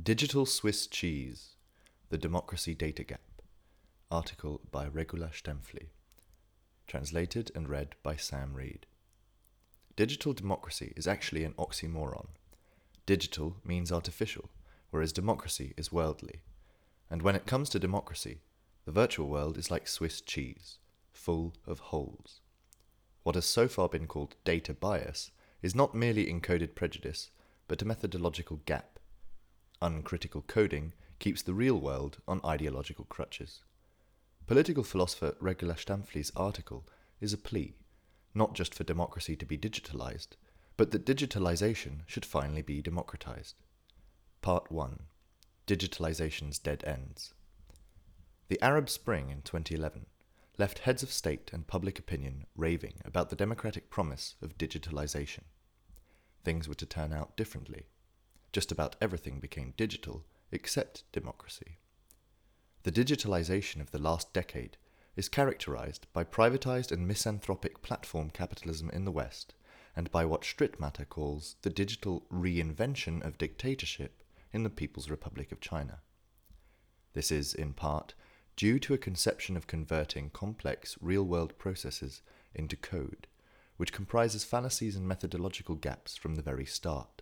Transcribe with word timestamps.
Digital 0.00 0.46
Swiss 0.46 0.86
Cheese 0.86 1.56
The 2.10 2.18
Democracy 2.18 2.72
Data 2.72 3.02
Gap. 3.02 3.42
Article 4.12 4.60
by 4.70 4.86
Regula 4.86 5.30
Stämpfli. 5.32 5.88
Translated 6.86 7.50
and 7.52 7.68
read 7.68 7.96
by 8.04 8.14
Sam 8.14 8.54
Reed. 8.54 8.86
Digital 9.96 10.34
democracy 10.34 10.92
is 10.94 11.08
actually 11.08 11.42
an 11.42 11.54
oxymoron. 11.54 12.28
Digital 13.06 13.56
means 13.64 13.90
artificial, 13.90 14.50
whereas 14.90 15.12
democracy 15.12 15.74
is 15.76 15.90
worldly. 15.90 16.42
And 17.10 17.22
when 17.22 17.34
it 17.34 17.46
comes 17.46 17.68
to 17.70 17.80
democracy, 17.80 18.42
the 18.84 18.92
virtual 18.92 19.26
world 19.26 19.58
is 19.58 19.70
like 19.70 19.88
Swiss 19.88 20.20
cheese, 20.20 20.78
full 21.10 21.54
of 21.66 21.80
holes. 21.80 22.40
What 23.24 23.34
has 23.34 23.46
so 23.46 23.66
far 23.66 23.88
been 23.88 24.06
called 24.06 24.36
data 24.44 24.74
bias 24.74 25.32
is 25.60 25.74
not 25.74 25.94
merely 25.94 26.26
encoded 26.26 26.76
prejudice, 26.76 27.30
but 27.66 27.82
a 27.82 27.86
methodological 27.86 28.60
gap 28.64 28.97
uncritical 29.80 30.42
coding 30.42 30.92
keeps 31.18 31.42
the 31.42 31.54
real 31.54 31.80
world 31.80 32.18
on 32.26 32.40
ideological 32.44 33.04
crutches. 33.04 33.60
Political 34.46 34.84
philosopher 34.84 35.34
Regula 35.40 35.74
Stämpfli's 35.74 36.32
article 36.36 36.86
is 37.20 37.32
a 37.32 37.38
plea, 37.38 37.74
not 38.34 38.54
just 38.54 38.74
for 38.74 38.84
democracy 38.84 39.36
to 39.36 39.46
be 39.46 39.58
digitalized, 39.58 40.36
but 40.76 40.90
that 40.90 41.04
digitalization 41.04 42.00
should 42.06 42.24
finally 42.24 42.62
be 42.62 42.80
democratized. 42.80 43.56
Part 44.40 44.70
1 44.70 45.00
Digitalization's 45.66 46.58
Dead 46.58 46.82
Ends. 46.86 47.34
The 48.48 48.62
Arab 48.62 48.88
Spring 48.88 49.28
in 49.30 49.42
2011 49.42 50.06
left 50.56 50.80
heads 50.80 51.02
of 51.02 51.12
state 51.12 51.50
and 51.52 51.66
public 51.66 51.98
opinion 51.98 52.46
raving 52.56 52.94
about 53.04 53.30
the 53.30 53.36
democratic 53.36 53.90
promise 53.90 54.34
of 54.40 54.56
digitalization. 54.56 55.42
Things 56.42 56.68
were 56.68 56.74
to 56.74 56.86
turn 56.86 57.12
out 57.12 57.36
differently 57.36 57.86
just 58.52 58.72
about 58.72 58.96
everything 59.00 59.40
became 59.40 59.74
digital 59.76 60.24
except 60.50 61.04
democracy. 61.12 61.78
The 62.84 62.92
digitalization 62.92 63.80
of 63.80 63.90
the 63.90 63.98
last 63.98 64.32
decade 64.32 64.76
is 65.16 65.28
characterized 65.28 66.06
by 66.12 66.24
privatized 66.24 66.92
and 66.92 67.06
misanthropic 67.06 67.82
platform 67.82 68.30
capitalism 68.30 68.88
in 68.90 69.04
the 69.04 69.12
West 69.12 69.54
and 69.96 70.10
by 70.12 70.24
what 70.24 70.42
Strittmatter 70.42 71.08
calls 71.08 71.56
the 71.62 71.70
digital 71.70 72.24
reinvention 72.32 73.24
of 73.26 73.36
dictatorship 73.36 74.22
in 74.52 74.62
the 74.62 74.70
People's 74.70 75.10
Republic 75.10 75.50
of 75.50 75.60
China. 75.60 76.00
This 77.14 77.32
is, 77.32 77.52
in 77.52 77.72
part, 77.72 78.14
due 78.54 78.78
to 78.78 78.94
a 78.94 78.98
conception 78.98 79.56
of 79.56 79.66
converting 79.66 80.30
complex 80.30 80.96
real 81.00 81.24
world 81.24 81.58
processes 81.58 82.22
into 82.54 82.76
code, 82.76 83.26
which 83.76 83.92
comprises 83.92 84.44
fallacies 84.44 84.94
and 84.94 85.06
methodological 85.06 85.74
gaps 85.74 86.16
from 86.16 86.36
the 86.36 86.42
very 86.42 86.64
start. 86.64 87.17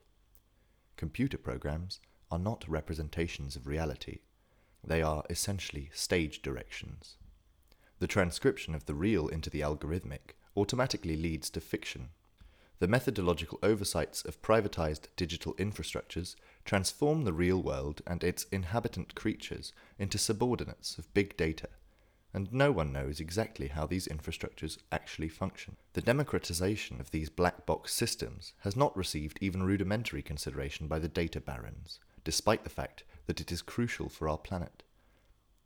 Computer 0.96 1.38
programs 1.38 2.00
are 2.30 2.38
not 2.38 2.68
representations 2.68 3.56
of 3.56 3.66
reality, 3.66 4.20
they 4.82 5.02
are 5.02 5.24
essentially 5.28 5.90
stage 5.92 6.42
directions. 6.42 7.16
The 7.98 8.06
transcription 8.06 8.74
of 8.74 8.86
the 8.86 8.94
real 8.94 9.28
into 9.28 9.50
the 9.50 9.60
algorithmic 9.60 10.34
automatically 10.56 11.16
leads 11.16 11.50
to 11.50 11.60
fiction. 11.60 12.10
The 12.78 12.88
methodological 12.88 13.58
oversights 13.62 14.24
of 14.24 14.42
privatized 14.42 15.08
digital 15.16 15.54
infrastructures 15.54 16.36
transform 16.64 17.24
the 17.24 17.32
real 17.32 17.62
world 17.62 18.02
and 18.06 18.22
its 18.22 18.44
inhabitant 18.52 19.14
creatures 19.14 19.72
into 19.98 20.18
subordinates 20.18 20.98
of 20.98 21.12
big 21.14 21.36
data 21.36 21.68
and 22.32 22.52
no 22.52 22.70
one 22.70 22.92
knows 22.92 23.20
exactly 23.20 23.68
how 23.68 23.86
these 23.86 24.08
infrastructures 24.08 24.78
actually 24.92 25.28
function. 25.28 25.76
The 25.94 26.02
democratization 26.02 27.00
of 27.00 27.10
these 27.10 27.30
black 27.30 27.66
box 27.66 27.94
systems 27.94 28.52
has 28.58 28.76
not 28.76 28.96
received 28.96 29.38
even 29.40 29.62
rudimentary 29.62 30.22
consideration 30.22 30.86
by 30.86 30.98
the 30.98 31.08
data 31.08 31.40
barons, 31.40 31.98
despite 32.24 32.64
the 32.64 32.70
fact 32.70 33.04
that 33.26 33.40
it 33.40 33.50
is 33.50 33.62
crucial 33.62 34.08
for 34.08 34.28
our 34.28 34.38
planet. 34.38 34.82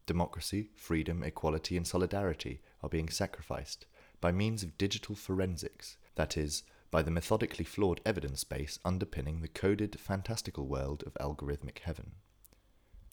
Democracy, 0.06 0.70
freedom, 0.75 1.22
equality, 1.22 1.77
and 1.77 1.86
solidarity 1.86 2.61
are 2.83 2.88
being 2.88 3.08
sacrificed 3.08 3.86
by 4.20 4.33
means 4.33 4.62
of 4.62 4.77
digital 4.77 5.15
forensics, 5.15 5.97
that 6.15 6.37
is, 6.37 6.62
by 6.91 7.03
the 7.03 7.10
methodically 7.10 7.65
flawed 7.65 8.00
evidence 8.04 8.44
base 8.44 8.78
underpinning 8.84 9.41
the 9.41 9.48
coded, 9.48 9.98
fantastical 9.98 10.66
world 10.66 11.03
of 11.06 11.15
algorithmic 11.15 11.78
heaven. 11.81 12.12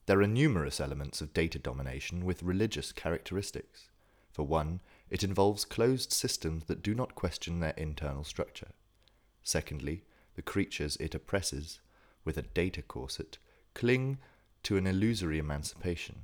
There 0.08 0.22
are 0.22 0.28
numerous 0.28 0.80
elements 0.80 1.20
of 1.20 1.34
data 1.34 1.60
domination 1.60 2.24
with 2.24 2.42
religious 2.42 2.94
characteristics. 2.94 3.90
For 4.32 4.44
one, 4.48 4.80
it 5.10 5.22
involves 5.22 5.66
closed 5.66 6.14
systems 6.14 6.64
that 6.66 6.82
do 6.82 6.96
not 6.96 7.14
question 7.14 7.60
their 7.60 7.74
internal 7.76 8.24
structure. 8.24 8.70
Secondly, 9.44 10.06
the 10.36 10.42
creatures 10.42 10.96
it 11.02 11.14
oppresses, 11.14 11.82
with 12.24 12.38
a 12.38 12.44
data 12.44 12.82
corset, 12.82 13.38
cling 13.74 14.20
to 14.64 14.78
an 14.78 14.88
illusory 14.88 15.40
emancipation, 15.40 16.24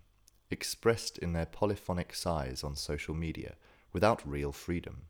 expressed 0.50 1.18
in 1.18 1.34
their 1.34 1.46
polyphonic 1.46 2.16
size 2.16 2.64
on 2.64 2.78
social 2.78 3.14
media, 3.14 3.56
without 3.92 4.26
real 4.26 4.54
freedom. 4.54 5.08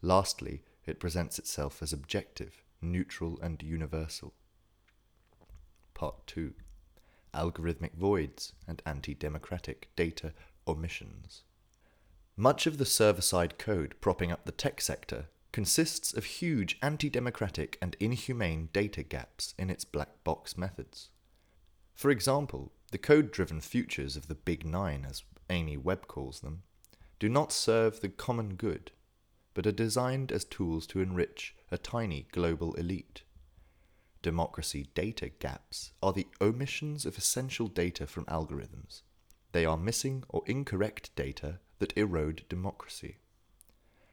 Lastly, 0.00 0.62
it 0.86 0.98
presents 0.98 1.38
itself 1.38 1.82
as 1.82 1.92
objective, 1.92 2.62
neutral, 2.80 3.38
and 3.42 3.62
universal. 3.62 4.32
Part 5.92 6.26
2 6.26 6.54
algorithmic 7.34 7.94
voids, 7.94 8.52
and 8.66 8.82
anti 8.86 9.14
democratic 9.14 9.90
data 9.96 10.32
omissions. 10.66 11.42
Much 12.36 12.66
of 12.66 12.78
the 12.78 12.86
server 12.86 13.20
side 13.20 13.58
code 13.58 13.94
propping 14.00 14.32
up 14.32 14.44
the 14.44 14.52
tech 14.52 14.80
sector 14.80 15.26
consists 15.52 16.14
of 16.14 16.24
huge 16.24 16.78
anti 16.80 17.10
democratic 17.10 17.76
and 17.82 17.94
inhumane 18.00 18.68
data 18.72 19.02
gaps 19.02 19.54
in 19.58 19.68
its 19.68 19.84
black 19.84 20.24
box 20.24 20.56
methods. 20.56 21.10
For 21.94 22.10
example, 22.10 22.72
the 22.90 22.98
code 22.98 23.30
driven 23.30 23.60
futures 23.60 24.16
of 24.16 24.28
the 24.28 24.34
Big 24.34 24.64
Nine, 24.64 25.06
as 25.08 25.24
Amy 25.50 25.76
Webb 25.76 26.08
calls 26.08 26.40
them, 26.40 26.62
do 27.18 27.28
not 27.28 27.52
serve 27.52 28.00
the 28.00 28.08
common 28.08 28.54
good, 28.54 28.90
but 29.54 29.66
are 29.66 29.72
designed 29.72 30.32
as 30.32 30.44
tools 30.44 30.86
to 30.88 31.00
enrich 31.00 31.54
a 31.70 31.78
tiny 31.78 32.26
global 32.32 32.74
elite 32.74 33.22
democracy 34.22 34.88
data 34.94 35.28
gaps 35.28 35.92
are 36.00 36.12
the 36.12 36.28
omissions 36.40 37.04
of 37.04 37.18
essential 37.18 37.66
data 37.66 38.06
from 38.06 38.24
algorithms. 38.26 39.02
They 39.50 39.66
are 39.66 39.76
missing 39.76 40.24
or 40.28 40.42
incorrect 40.46 41.14
data 41.16 41.58
that 41.80 41.96
erode 41.96 42.44
democracy. 42.48 43.18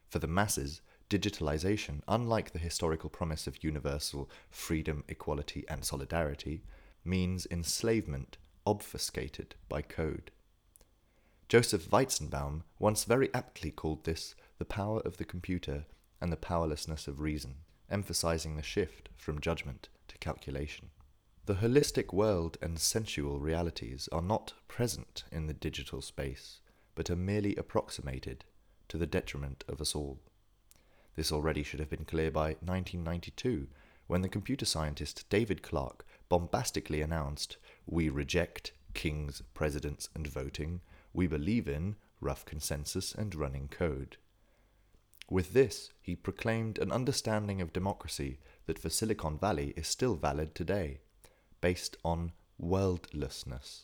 For 0.10 0.20
the 0.20 0.28
masses, 0.28 0.82
digitalization, 1.10 2.02
unlike 2.08 2.52
the 2.52 2.60
historical 2.60 3.10
promise 3.10 3.46
of 3.46 3.64
universal 3.64 4.30
freedom, 4.50 5.04
equality, 5.08 5.64
and 5.70 5.86
solidarity, 5.86 6.64
means 7.06 7.48
enslavement 7.52 8.38
obfuscated 8.66 9.56
by 9.70 9.82
code. 9.82 10.32
Joseph 11.48 11.90
Weizenbaum 11.90 12.64
once 12.78 13.06
very 13.06 13.34
aptly 13.34 13.72
called 13.72 14.04
this 14.04 14.36
the 14.58 14.66
power 14.66 15.00
of 15.02 15.18
the 15.18 15.26
computer 15.26 15.86
and 16.20 16.32
the 16.32 16.38
powerlessness 16.38 17.08
of 17.08 17.22
reason, 17.22 17.56
emphasizing 17.90 18.56
the 18.56 18.64
shift 18.64 19.10
from 19.16 19.40
judgment 19.40 19.90
calculation. 20.20 20.90
The 21.46 21.56
holistic 21.56 22.14
world 22.14 22.58
and 22.62 22.80
sensual 22.80 23.40
realities 23.40 24.08
are 24.12 24.22
not 24.22 24.54
present 24.68 25.24
in 25.32 25.48
the 25.48 25.54
digital 25.54 26.02
space, 26.02 26.62
but 26.94 27.10
are 27.10 27.16
merely 27.16 27.56
approximated 27.56 28.46
to 28.90 28.98
the 28.98 29.08
detriment 29.08 29.64
of 29.68 29.82
us 29.82 29.96
all. 29.96 30.20
This 31.16 31.32
already 31.32 31.64
should 31.64 31.80
have 31.80 31.90
been 31.90 32.06
clear 32.06 32.32
by 32.32 32.50
1992, 32.62 33.68
when 34.08 34.22
the 34.22 34.30
computer 34.30 34.66
scientist 34.66 35.26
David 35.30 35.62
Clark 35.62 36.06
bombastically 36.30 37.02
announced, 37.02 37.58
We 37.86 38.10
reject 38.10 38.72
kings, 38.94 39.42
presidents, 39.54 40.10
and 40.16 40.28
voting. 40.28 40.82
We 41.14 41.28
believe 41.28 41.68
in 41.68 41.96
rough 42.22 42.46
consensus 42.46 43.14
and 43.14 43.34
running 43.36 43.68
code. 43.68 44.18
With 45.30 45.54
this, 45.54 45.92
he 46.02 46.16
proclaimed 46.16 46.80
an 46.80 46.92
understanding 46.92 47.62
of 47.62 47.72
democracy 47.72 48.40
that 48.66 48.80
for 48.80 48.90
Silicon 48.90 49.38
Valley 49.38 49.74
is 49.78 49.88
still 49.88 50.16
valid 50.16 50.56
today, 50.56 51.02
based 51.62 51.98
on 52.04 52.32
worldlessness. 52.60 53.82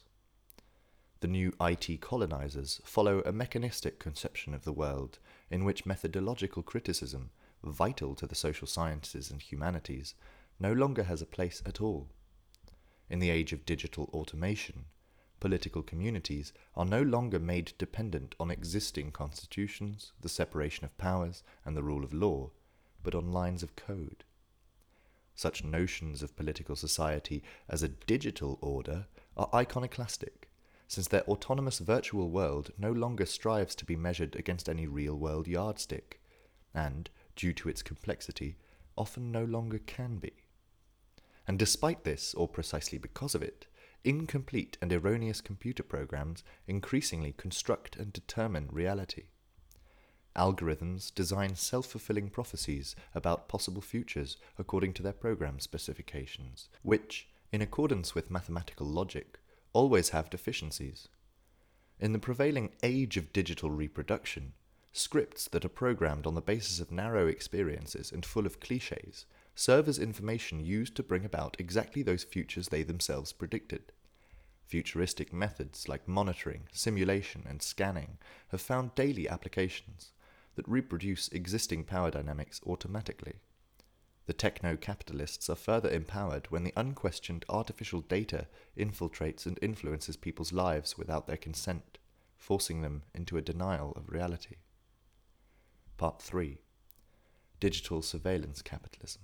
The 1.20 1.28
new 1.28 1.54
IT 1.62 2.02
colonizers 2.02 2.82
follow 2.84 3.22
a 3.22 3.32
mechanistic 3.32 4.00
conception 4.00 4.54
of 4.54 4.64
the 4.64 4.74
world 4.74 5.20
in 5.52 5.64
which 5.66 5.86
methodological 5.86 6.64
criticism, 6.64 7.30
vital 7.64 8.16
to 8.16 8.28
the 8.28 8.36
social 8.36 8.68
sciences 8.68 9.30
and 9.30 9.42
humanities, 9.42 10.16
no 10.60 10.74
longer 10.74 11.04
has 11.04 11.22
a 11.22 11.28
place 11.28 11.62
at 11.66 11.80
all. 11.80 12.10
In 13.08 13.20
the 13.20 13.30
age 13.30 13.54
of 13.54 13.66
digital 13.66 14.10
automation, 14.14 14.86
political 15.46 15.84
communities 15.84 16.52
are 16.76 16.86
no 16.86 17.04
longer 17.04 17.38
made 17.38 17.72
dependent 17.78 18.34
on 18.40 18.50
existing 18.50 19.12
constitutions, 19.12 20.12
the 20.20 20.28
separation 20.28 20.86
of 20.86 20.98
powers, 20.98 21.44
and 21.64 21.78
the 21.78 21.84
rule 21.84 22.04
of 22.04 22.16
law, 22.16 22.50
but 23.04 23.14
on 23.14 23.32
lines 23.32 23.62
of 23.62 23.76
code. 23.76 24.24
Such 25.36 25.64
notions 25.64 26.24
of 26.24 26.36
political 26.36 26.76
society 26.76 27.44
as 27.70 27.84
a 27.84 27.90
digital 27.90 28.58
order 28.60 29.06
are 29.38 29.48
iconoclastic, 29.54 30.50
since 30.88 31.08
their 31.08 31.22
autonomous 31.26 31.78
virtual 31.78 32.32
world 32.32 32.72
no 32.80 32.92
longer 32.92 33.28
strives 33.28 33.76
to 33.76 33.86
be 33.86 33.96
measured 33.96 34.36
against 34.36 34.68
any 34.68 34.88
real 34.88 35.14
world 35.14 35.48
yardstick, 35.48 36.24
and, 36.74 37.12
due 37.36 37.54
to 37.54 37.70
its 37.70 37.84
complexity, 37.84 38.58
often 38.98 39.32
no 39.32 39.46
longer 39.46 39.78
can 39.78 40.18
be. 40.18 40.34
And 41.48 41.60
despite 41.60 42.04
this, 42.04 42.34
or 42.34 42.48
precisely 42.48 42.98
because 42.98 43.36
of 43.36 43.44
it, 43.44 43.68
incomplete 44.06 44.78
and 44.82 44.94
erroneous 44.94 45.42
computer 45.42 45.84
programs 45.84 46.44
increasingly 46.68 47.34
construct 47.34 47.96
and 47.96 48.14
determine 48.14 48.70
reality. 48.72 49.24
Algorithms 50.36 51.14
design 51.14 51.56
self 51.56 51.88
fulfilling 51.88 52.30
prophecies 52.30 52.96
about 53.14 53.48
possible 53.48 53.82
futures 53.82 54.38
according 54.60 54.94
to 54.94 55.04
their 55.04 55.14
program 55.14 55.60
specifications, 55.60 56.70
which, 56.84 57.28
in 57.52 57.62
accordance 57.62 58.14
with 58.14 58.32
mathematical 58.32 58.86
logic, 58.86 59.40
always 59.74 60.10
have 60.10 60.30
deficiencies. 60.30 61.08
In 62.00 62.14
the 62.14 62.20
prevailing 62.20 62.72
age 62.84 63.16
of 63.18 63.32
digital 63.34 63.72
reproduction, 63.72 64.54
scripts 64.92 65.48
that 65.50 65.66
are 65.66 65.70
programmed 65.70 66.28
on 66.28 66.36
the 66.36 66.42
basis 66.42 66.80
of 66.80 66.92
narrow 66.92 67.28
experiences 67.28 68.12
and 68.12 68.26
full 68.26 68.46
of 68.46 68.60
cliches 68.60 69.26
serve 69.56 69.88
as 69.88 69.98
information 69.98 70.60
used 70.60 70.96
to 70.96 71.04
bring 71.04 71.24
about 71.24 71.56
exactly 71.58 72.04
those 72.04 72.24
futures 72.24 72.68
they 72.68 72.84
themselves 72.84 73.32
predicted. 73.32 73.94
Futuristic 74.68 75.32
methods 75.32 75.88
like 75.88 76.08
monitoring, 76.08 76.64
simulation, 76.74 77.44
and 77.48 77.62
scanning 77.62 78.18
have 78.50 78.62
found 78.62 78.94
daily 78.96 79.30
applications 79.30 80.12
that 80.56 80.68
reproduce 80.68 81.30
existing 81.30 81.86
power 81.86 82.12
dynamics 82.12 82.60
automatically. 82.66 83.36
The 84.26 84.34
techno 84.34 84.76
capitalists 84.76 85.50
are 85.50 85.56
further 85.56 85.90
empowered 85.90 86.48
when 86.50 86.64
the 86.64 86.74
unquestioned 86.76 87.46
artificial 87.48 88.02
data 88.02 88.48
infiltrates 88.78 89.46
and 89.46 89.60
influences 89.62 90.18
people's 90.18 90.52
lives 90.52 90.98
without 90.98 91.28
their 91.28 91.38
consent, 91.38 92.00
forcing 92.36 92.82
them 92.82 93.04
into 93.14 93.38
a 93.38 93.42
denial 93.42 93.94
of 93.96 94.10
reality. 94.10 94.56
Part 95.98 96.22
3 96.22 96.58
Digital 97.60 98.02
Surveillance 98.02 98.62
Capitalism. 98.62 99.22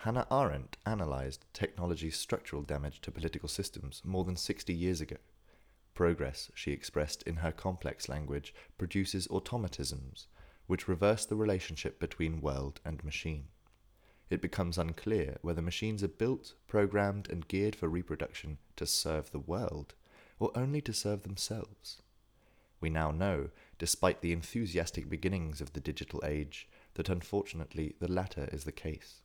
Hannah 0.00 0.26
Arendt 0.30 0.76
analyzed 0.86 1.44
technology's 1.52 2.16
structural 2.16 2.62
damage 2.62 3.00
to 3.00 3.10
political 3.10 3.48
systems 3.48 4.02
more 4.04 4.24
than 4.24 4.36
60 4.36 4.72
years 4.72 5.00
ago. 5.00 5.16
Progress, 5.94 6.50
she 6.54 6.72
expressed 6.72 7.22
in 7.22 7.36
her 7.36 7.50
complex 7.50 8.08
language, 8.08 8.54
produces 8.78 9.26
automatisms 9.28 10.26
which 10.66 10.88
reverse 10.88 11.24
the 11.24 11.36
relationship 11.36 11.98
between 11.98 12.40
world 12.40 12.80
and 12.84 13.02
machine. 13.04 13.46
It 14.28 14.42
becomes 14.42 14.78
unclear 14.78 15.38
whether 15.42 15.62
machines 15.62 16.02
are 16.02 16.08
built, 16.08 16.54
programmed, 16.66 17.30
and 17.30 17.46
geared 17.46 17.76
for 17.76 17.88
reproduction 17.88 18.58
to 18.76 18.86
serve 18.86 19.30
the 19.30 19.38
world, 19.38 19.94
or 20.38 20.50
only 20.54 20.80
to 20.82 20.92
serve 20.92 21.22
themselves. 21.22 22.02
We 22.80 22.90
now 22.90 23.10
know, 23.10 23.50
despite 23.78 24.20
the 24.20 24.32
enthusiastic 24.32 25.08
beginnings 25.08 25.60
of 25.60 25.72
the 25.72 25.80
digital 25.80 26.22
age, 26.24 26.68
that 26.94 27.08
unfortunately 27.08 27.94
the 28.00 28.10
latter 28.10 28.48
is 28.52 28.64
the 28.64 28.72
case. 28.72 29.22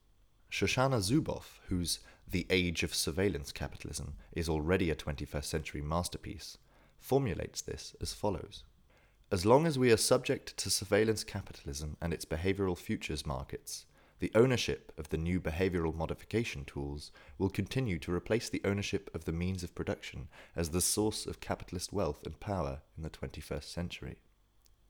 Shoshana 0.51 1.00
Zuboff, 1.00 1.59
whose 1.69 2.00
The 2.27 2.45
Age 2.50 2.83
of 2.83 2.94
Surveillance 2.94 3.51
Capitalism 3.51 4.15
is 4.33 4.50
already 4.50 4.92
a 4.92 4.95
21st 4.95 5.45
century 5.45 5.81
masterpiece, 5.81 6.57
formulates 7.00 7.62
this 7.62 7.95
as 8.01 8.13
follows 8.13 8.63
as 9.31 9.45
long 9.45 9.65
as 9.65 9.80
we 9.80 9.94
are 9.94 9.98
subject 9.98 10.57
to 10.57 10.69
surveillance 10.69 11.24
capitalism 11.24 11.95
and 12.01 12.13
its 12.13 12.25
behavioral 12.25 12.77
futures 12.77 13.25
markets, 13.25 13.86
the 14.19 14.31
ownership 14.36 14.92
of 14.98 15.07
the 15.07 15.18
new 15.18 15.39
behavioral 15.39 15.95
modification 15.95 16.65
tools 16.65 17.13
will 17.38 17.50
continue 17.50 17.98
to 17.98 18.13
replace 18.13 18.50
the 18.50 18.62
ownership 18.65 19.09
of 19.15 19.24
the 19.24 19.31
means 19.31 19.63
of 19.63 19.74
production 19.74 20.27
as 20.53 20.71
the 20.71 20.81
source 20.81 21.25
of 21.25 21.39
capitalist 21.39 21.94
wealth 21.94 22.25
and 22.25 22.42
power 22.42 22.81
in 22.98 23.03
the 23.03 23.09
21st 23.09 23.63
century. 23.63 24.18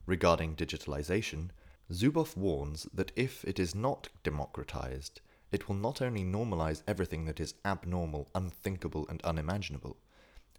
Regarding 0.06 0.56
digitalization, 0.56 1.50
Zuboff 1.92 2.36
warns 2.36 2.88
that 2.92 3.12
if 3.14 3.44
it 3.44 3.60
is 3.60 3.76
not 3.76 4.08
democratized, 4.24 5.20
it 5.52 5.68
will 5.68 5.76
not 5.76 6.02
only 6.02 6.24
normalize 6.24 6.82
everything 6.88 7.26
that 7.26 7.38
is 7.38 7.54
abnormal, 7.64 8.28
unthinkable, 8.34 9.06
and 9.08 9.22
unimaginable, 9.22 9.98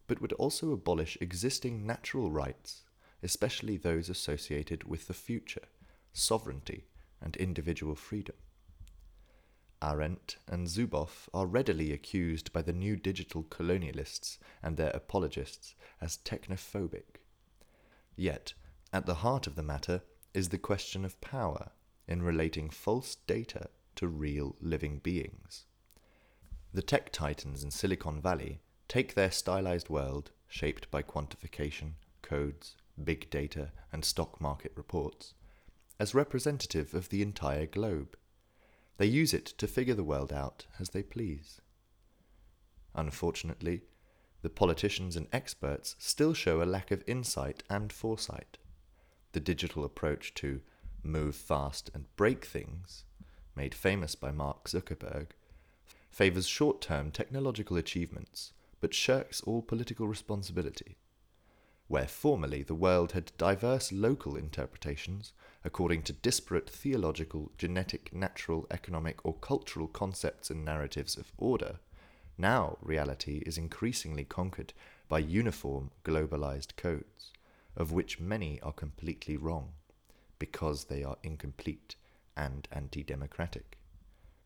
but 0.07 0.22
would 0.22 0.34
also 0.34 0.72
abolish 0.72 1.18
existing 1.19 1.86
natural 1.86 2.31
rights 2.31 2.84
especially 3.24 3.78
those 3.78 4.10
associated 4.10 4.84
with 4.84 5.07
the 5.07 5.13
future, 5.13 5.68
sovereignty, 6.12 6.86
and 7.22 7.38
individual 7.38 7.95
freedom. 7.95 8.36
Arendt 9.81 10.38
and 10.48 10.68
Zuboff 10.68 11.30
are 11.34 11.45
readily 11.45 11.92
accused 11.92 12.54
by 12.54 12.62
the 12.62 12.74
new 12.74 12.95
digital 12.95 13.44
colonialists 13.44 14.38
and 14.62 14.78
their 14.78 14.92
apologists 14.92 15.74
as 16.01 16.18
technophobic. 16.18 17.19
Yet, 18.16 18.54
at 18.92 19.06
the 19.06 19.16
heart 19.16 19.48
of 19.48 19.56
the 19.56 19.63
matter 19.63 20.01
is 20.34 20.50
the 20.50 20.57
question 20.57 21.04
of 21.04 21.19
power 21.22 21.72
in 22.07 22.22
relating 22.22 22.69
false 22.69 23.16
data 23.16 23.69
to 23.95 24.07
real 24.07 24.56
living 24.62 25.00
beings. 25.00 25.66
The 26.74 26.81
tech 26.81 27.12
titans 27.12 27.63
in 27.63 27.72
Silicon 27.72 28.22
Valley 28.22 28.62
take 28.88 29.13
their 29.13 29.31
stylized 29.31 29.90
world, 29.90 30.31
shaped 30.48 30.90
by 30.90 31.04
quantification, 31.04 31.94
codes, 32.22 32.75
big 33.01 33.30
data, 33.30 33.72
and 33.92 34.04
stock 34.04 34.42
market 34.42 34.72
reports, 34.75 35.34
as 36.00 36.16
representative 36.16 36.94
of 36.94 37.10
the 37.10 37.22
entire 37.22 37.66
globe. 37.66 38.18
They 38.98 39.06
use 39.06 39.34
it 39.34 39.45
to 39.45 39.68
figure 39.68 39.95
the 39.95 40.04
world 40.04 40.31
out 40.34 40.66
as 40.80 40.90
they 40.90 41.04
please. 41.04 41.62
Unfortunately, 42.95 43.81
the 44.42 44.50
politicians 44.50 45.16
and 45.16 45.28
experts 45.31 45.95
still 46.00 46.34
show 46.34 46.62
a 46.62 46.66
lack 46.66 46.92
of 46.92 47.04
insight 47.07 47.63
and 47.69 47.92
foresight. 47.92 48.57
The 49.31 49.40
digital 49.40 49.86
approach 49.86 50.34
to 50.36 50.62
move 51.01 51.36
fast 51.36 51.90
and 51.94 52.06
break 52.16 52.45
things, 52.45 53.06
made 53.56 53.76
famous 53.76 54.16
by 54.16 54.32
Mark 54.32 54.68
Zuckerberg, 54.70 55.28
favors 56.10 56.48
short 56.48 56.82
term 56.82 57.12
technological 57.12 57.78
achievements 57.78 58.54
but 58.84 58.94
shirks 58.94 59.40
all 59.42 59.62
political 59.62 60.10
responsibility. 60.10 60.98
Where 61.88 62.06
formerly 62.06 62.64
the 62.64 62.76
world 62.76 63.14
had 63.14 63.32
diverse 63.38 63.94
local 63.94 64.36
interpretations 64.36 65.32
according 65.64 66.02
to 66.04 66.12
disparate 66.12 66.70
theological, 66.70 67.52
genetic, 67.58 68.14
natural, 68.14 68.68
economic, 68.70 69.26
or 69.26 69.36
cultural 69.36 69.88
concepts 69.88 70.50
and 70.50 70.66
narratives 70.66 71.16
of 71.16 71.32
order, 71.38 71.80
now 72.38 72.78
reality 72.82 73.42
is 73.46 73.58
increasingly 73.58 74.26
conquered 74.26 74.74
by 75.08 75.20
uniform, 75.20 75.92
globalized 76.04 76.76
codes, 76.76 77.32
of 77.78 77.94
which 77.94 78.20
many 78.20 78.60
are 78.60 78.74
completely 78.74 79.38
wrong, 79.38 79.70
because 80.40 80.86
they 80.86 81.06
are 81.06 81.18
incomplete 81.24 81.96
and 82.35 82.68
anti 82.71 83.03
democratic. 83.03 83.77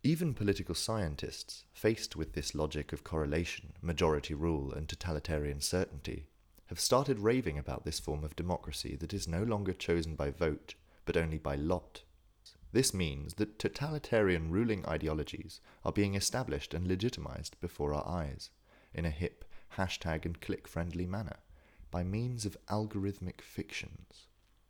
Even 0.03 0.33
political 0.33 0.75
scientists, 0.75 1.65
faced 1.73 2.15
with 2.15 2.33
this 2.33 2.55
logic 2.55 2.93
of 2.93 3.03
correlation, 3.03 3.73
majority 3.81 4.33
rule, 4.33 4.71
and 4.71 4.87
totalitarian 4.87 5.59
certainty, 5.59 6.27
have 6.67 6.79
started 6.79 7.19
raving 7.19 7.57
about 7.57 7.85
this 7.85 7.99
form 7.99 8.23
of 8.23 8.35
democracy 8.35 8.95
that 8.97 9.13
is 9.13 9.27
no 9.27 9.44
longer 9.44 9.73
chosen 9.73 10.15
by 10.15 10.29
vote, 10.29 10.75
but 11.06 11.17
only 11.17 11.37
by 11.37 11.56
lot. 11.56 12.03
This 12.71 12.94
means 12.94 13.35
that 13.35 13.57
totalitarian 13.57 14.51
ruling 14.51 14.85
ideologies 14.85 15.61
are 15.83 15.91
being 15.91 16.15
established 16.15 16.73
and 16.73 16.87
legitimized 16.87 17.59
before 17.59 17.94
our 17.94 18.07
eyes, 18.07 18.49
in 18.94 19.06
a 19.06 19.09
hip, 19.09 19.45
hashtag 19.77 20.25
and 20.25 20.39
click 20.41 20.67
friendly 20.67 21.06
manner, 21.06 21.37
by 21.89 22.03
means 22.03 22.45
of 22.45 22.57
algorithmic 22.67 23.41
fictions. 23.41 24.27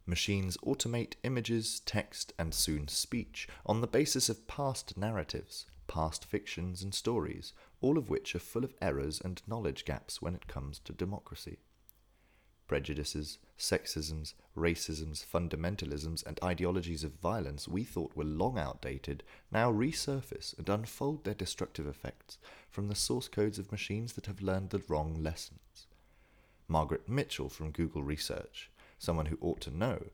Machines 0.07 0.57
automate 0.65 1.13
images, 1.23 1.81
text, 1.81 2.33
and 2.39 2.53
soon 2.53 2.87
speech 2.87 3.47
on 3.65 3.81
the 3.81 3.87
basis 3.87 4.29
of 4.29 4.47
past 4.47 4.97
narratives, 4.97 5.65
past 5.87 6.25
fictions, 6.25 6.81
and 6.81 6.95
stories, 6.95 7.53
all 7.81 7.97
of 7.97 8.09
which 8.09 8.33
are 8.33 8.39
full 8.39 8.63
of 8.63 8.73
errors 8.81 9.21
and 9.23 9.43
knowledge 9.45 9.85
gaps 9.85 10.21
when 10.21 10.33
it 10.33 10.47
comes 10.47 10.79
to 10.79 10.93
democracy 10.93 11.59
prejudices, 12.67 13.39
sexisms, 13.57 14.33
racisms, 14.55 15.25
fundamentalisms, 15.25 16.25
and 16.25 16.39
ideologies 16.43 17.03
of 17.03 17.13
violence 17.13 17.67
we 17.67 17.83
thought 17.83 18.15
were 18.15 18.23
long 18.23 18.59
outdated 18.59 19.23
now 19.51 19.71
resurface 19.71 20.57
and 20.57 20.69
unfold 20.69 21.23
their 21.23 21.33
destructive 21.33 21.87
effects 21.87 22.37
from 22.69 22.87
the 22.87 22.95
source 22.95 23.27
codes 23.27 23.57
of 23.57 23.71
machines 23.71 24.13
that 24.13 24.25
have 24.25 24.41
learned 24.41 24.69
the 24.69 24.83
wrong 24.87 25.15
lessons. 25.23 25.87
Margaret 26.67 27.07
Mitchell 27.07 27.49
from 27.49 27.71
Google 27.71 28.03
Research, 28.03 28.69
someone 28.97 29.27
who 29.27 29.37
ought 29.41 29.61
to 29.61 29.75
know, 29.75 30.07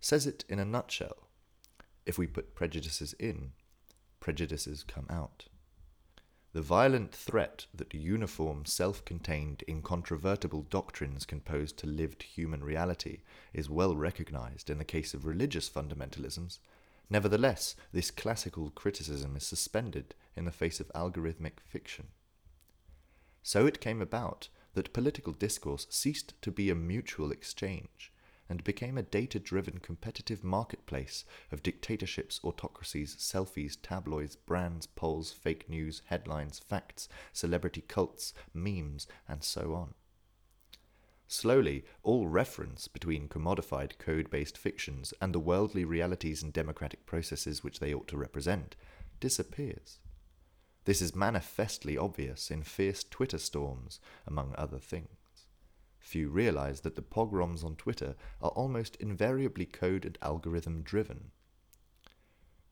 says 0.00 0.26
it 0.26 0.44
in 0.48 0.58
a 0.58 0.64
nutshell. 0.64 1.28
If 2.06 2.18
we 2.18 2.26
put 2.26 2.54
prejudices 2.54 3.14
in, 3.14 3.52
prejudices 4.20 4.82
come 4.82 5.06
out. 5.08 5.46
The 6.54 6.62
violent 6.62 7.12
threat 7.12 7.66
that 7.74 7.92
uniform, 7.92 8.64
self 8.64 9.04
contained, 9.04 9.64
incontrovertible 9.66 10.62
doctrines 10.70 11.26
can 11.26 11.40
pose 11.40 11.72
to 11.72 11.86
lived 11.88 12.22
human 12.22 12.62
reality 12.62 13.22
is 13.52 13.68
well 13.68 13.96
recognized 13.96 14.70
in 14.70 14.78
the 14.78 14.84
case 14.84 15.14
of 15.14 15.26
religious 15.26 15.68
fundamentalisms. 15.68 16.60
Nevertheless, 17.10 17.74
this 17.92 18.12
classical 18.12 18.70
criticism 18.70 19.34
is 19.36 19.44
suspended 19.44 20.14
in 20.36 20.44
the 20.44 20.52
face 20.52 20.78
of 20.78 20.92
algorithmic 20.94 21.58
fiction. 21.66 22.06
So 23.42 23.66
it 23.66 23.80
came 23.80 24.00
about 24.00 24.48
that 24.74 24.92
political 24.92 25.32
discourse 25.32 25.88
ceased 25.90 26.40
to 26.42 26.52
be 26.52 26.70
a 26.70 26.74
mutual 26.74 27.32
exchange, 27.32 28.12
and 28.48 28.62
became 28.64 28.98
a 28.98 29.02
data 29.02 29.38
driven 29.38 29.78
competitive 29.78 30.44
marketplace 30.44 31.24
of 31.50 31.62
dictatorships, 31.62 32.40
autocracies, 32.44 33.16
selfies, 33.16 33.76
tabloids, 33.82 34.36
brands, 34.36 34.86
polls, 34.86 35.32
fake 35.32 35.68
news, 35.68 36.02
headlines, 36.06 36.58
facts, 36.58 37.08
celebrity 37.32 37.82
cults, 37.86 38.34
memes, 38.52 39.06
and 39.28 39.42
so 39.42 39.74
on. 39.74 39.94
Slowly, 41.26 41.84
all 42.02 42.28
reference 42.28 42.86
between 42.86 43.28
commodified 43.28 43.98
code 43.98 44.30
based 44.30 44.58
fictions 44.58 45.14
and 45.20 45.34
the 45.34 45.40
worldly 45.40 45.84
realities 45.84 46.42
and 46.42 46.52
democratic 46.52 47.06
processes 47.06 47.64
which 47.64 47.80
they 47.80 47.94
ought 47.94 48.08
to 48.08 48.16
represent 48.16 48.76
disappears. 49.20 49.98
This 50.84 51.00
is 51.00 51.16
manifestly 51.16 51.96
obvious 51.96 52.50
in 52.50 52.62
fierce 52.62 53.02
Twitter 53.02 53.38
storms, 53.38 54.00
among 54.26 54.54
other 54.58 54.78
things. 54.78 55.23
Few 56.04 56.28
realize 56.28 56.82
that 56.82 56.96
the 56.96 57.02
pogroms 57.02 57.64
on 57.64 57.76
Twitter 57.76 58.14
are 58.42 58.50
almost 58.50 58.94
invariably 58.96 59.64
code 59.64 60.04
and 60.04 60.18
algorithm 60.20 60.82
driven. 60.82 61.30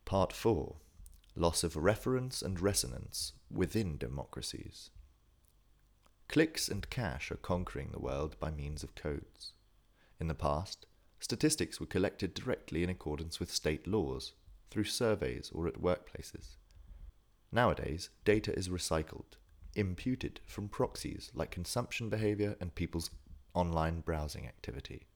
Part 0.05 0.35
4 0.35 0.77
Loss 1.35 1.65
of 1.65 1.75
reference 1.75 2.43
and 2.43 2.61
resonance 2.61 3.33
within 3.51 3.97
democracies. 3.97 4.91
Clicks 6.29 6.69
and 6.69 6.89
cash 6.91 7.33
are 7.33 7.37
conquering 7.37 7.91
the 7.91 7.99
world 7.99 8.37
by 8.39 8.51
means 8.51 8.83
of 8.83 8.95
codes. 8.95 9.55
In 10.21 10.29
the 10.29 10.35
past, 10.35 10.85
statistics 11.19 11.81
were 11.81 11.87
collected 11.87 12.35
directly 12.35 12.85
in 12.85 12.91
accordance 12.91 13.41
with 13.41 13.51
state 13.51 13.87
laws, 13.87 14.35
through 14.71 14.85
surveys 14.85 15.51
or 15.55 15.67
at 15.67 15.81
workplaces. 15.81 16.57
Nowadays, 17.51 18.11
data 18.27 18.55
is 18.55 18.69
recycled, 18.69 19.39
imputed 19.75 20.41
from 20.45 20.69
proxies 20.69 21.31
like 21.35 21.51
consumption 21.51 22.11
behavior 22.11 22.57
and 22.61 22.75
people's 22.75 23.11
online 23.55 24.01
browsing 24.01 24.47
activity. 24.47 25.07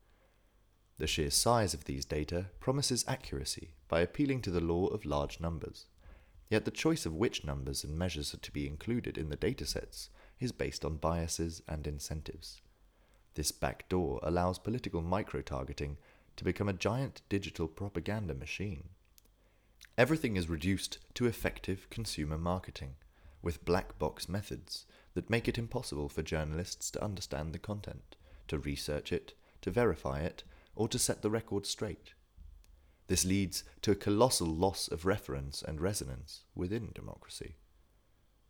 The 0.98 1.06
sheer 1.06 1.30
size 1.30 1.74
of 1.74 1.84
these 1.84 2.06
data 2.06 2.46
promises 2.58 3.04
accuracy 3.06 3.74
by 3.88 4.00
appealing 4.00 4.40
to 4.42 4.50
the 4.50 4.62
law 4.62 4.86
of 4.86 5.04
large 5.04 5.40
numbers. 5.40 5.86
Yet 6.48 6.64
the 6.64 6.70
choice 6.70 7.04
of 7.04 7.14
which 7.14 7.44
numbers 7.44 7.84
and 7.84 7.98
measures 7.98 8.32
are 8.32 8.38
to 8.38 8.52
be 8.52 8.66
included 8.66 9.18
in 9.18 9.28
the 9.28 9.36
datasets 9.36 10.08
is 10.40 10.52
based 10.52 10.84
on 10.84 10.96
biases 10.96 11.62
and 11.68 11.86
incentives. 11.86 12.60
This 13.34 13.52
backdoor 13.52 14.20
allows 14.22 14.58
political 14.58 15.02
micro 15.02 15.42
targeting 15.42 15.98
to 16.36 16.44
become 16.44 16.68
a 16.68 16.72
giant 16.72 17.22
digital 17.28 17.68
propaganda 17.68 18.32
machine. 18.34 18.90
Everything 19.98 20.36
is 20.36 20.48
reduced 20.48 20.98
to 21.14 21.26
effective 21.26 21.88
consumer 21.90 22.38
marketing, 22.38 22.94
with 23.42 23.64
black 23.64 23.98
box 23.98 24.28
methods 24.28 24.86
that 25.14 25.30
make 25.30 25.48
it 25.48 25.58
impossible 25.58 26.08
for 26.08 26.22
journalists 26.22 26.90
to 26.90 27.02
understand 27.02 27.52
the 27.52 27.58
content 27.58 28.16
to 28.48 28.58
research 28.58 29.12
it, 29.12 29.34
to 29.62 29.70
verify 29.70 30.20
it, 30.20 30.44
or 30.74 30.88
to 30.88 30.98
set 30.98 31.22
the 31.22 31.30
record 31.30 31.66
straight. 31.66 32.14
This 33.08 33.24
leads 33.24 33.64
to 33.82 33.92
a 33.92 33.96
colossal 33.96 34.48
loss 34.48 34.88
of 34.88 35.06
reference 35.06 35.62
and 35.62 35.80
resonance 35.80 36.42
within 36.54 36.90
democracy. 36.94 37.56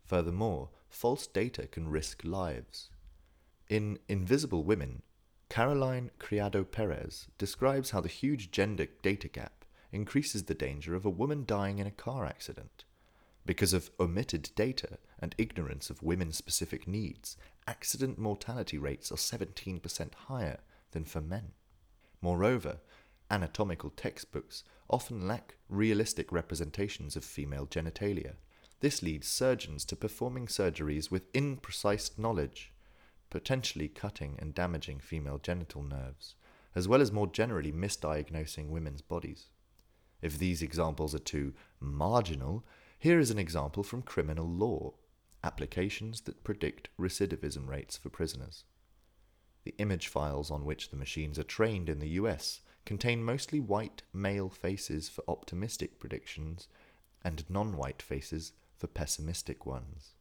Furthermore, 0.05 0.69
false 0.89 1.27
data 1.27 1.67
can 1.67 1.89
risk 1.89 2.23
lives. 2.23 2.89
In 3.69 3.99
Invisible 4.07 4.63
Women, 4.63 5.03
Caroline 5.49 6.11
Criado 6.19 6.63
Perez 6.63 7.27
describes 7.37 7.91
how 7.91 8.01
the 8.01 8.09
huge 8.09 8.51
gender 8.51 8.87
data 9.01 9.27
gap 9.27 9.65
increases 9.91 10.43
the 10.43 10.53
danger 10.53 10.95
of 10.95 11.05
a 11.05 11.09
woman 11.09 11.43
dying 11.45 11.79
in 11.79 11.87
a 11.87 11.91
car 11.91 12.25
accident. 12.25 12.83
Because 13.45 13.73
of 13.73 13.91
omitted 13.99 14.49
data 14.55 14.97
and 15.19 15.35
ignorance 15.37 15.89
of 15.89 16.03
women 16.03 16.31
specific 16.31 16.87
needs, 16.87 17.37
accident 17.67 18.17
mortality 18.17 18.77
rates 18.77 19.11
are 19.11 19.15
17% 19.15 20.13
higher 20.27 20.59
than 20.91 21.03
for 21.03 21.21
men. 21.21 21.51
Moreover, 22.21 22.77
anatomical 23.29 23.89
textbooks 23.89 24.63
often 24.89 25.27
lack 25.27 25.55
realistic 25.69 26.31
representations 26.31 27.15
of 27.15 27.25
female 27.25 27.67
genitalia. 27.67 28.35
This 28.79 29.03
leads 29.03 29.27
surgeons 29.27 29.83
to 29.85 29.95
performing 29.95 30.47
surgeries 30.47 31.11
with 31.11 31.31
imprecise 31.33 32.17
knowledge, 32.17 32.71
potentially 33.29 33.87
cutting 33.87 34.37
and 34.39 34.55
damaging 34.55 34.99
female 34.99 35.39
genital 35.39 35.83
nerves, 35.83 36.35
as 36.75 36.87
well 36.87 37.01
as 37.01 37.11
more 37.11 37.27
generally 37.27 37.71
misdiagnosing 37.71 38.69
women's 38.69 39.01
bodies. 39.01 39.47
If 40.21 40.39
these 40.39 40.61
examples 40.61 41.13
are 41.13 41.19
too 41.19 41.53
marginal, 41.79 42.63
here 42.97 43.19
is 43.19 43.29
an 43.29 43.39
example 43.39 43.83
from 43.83 44.01
criminal 44.01 44.47
law 44.47 44.93
applications 45.43 46.21
that 46.21 46.43
predict 46.43 46.89
recidivism 46.99 47.67
rates 47.67 47.97
for 47.97 48.09
prisoners. 48.09 48.63
The 49.63 49.75
image 49.77 50.07
files 50.07 50.49
on 50.49 50.65
which 50.65 50.89
the 50.89 50.95
machines 50.95 51.37
are 51.37 51.43
trained 51.43 51.89
in 51.89 51.99
the 51.99 52.09
US 52.21 52.61
contain 52.85 53.23
mostly 53.23 53.59
white 53.59 54.03
male 54.13 54.49
faces 54.49 55.09
for 55.09 55.23
optimistic 55.27 55.99
predictions 55.99 56.67
and 57.23 57.43
non 57.49 57.75
white 57.75 58.01
faces 58.01 58.53
for 58.77 58.87
pessimistic 58.87 59.65
ones. 59.65 60.13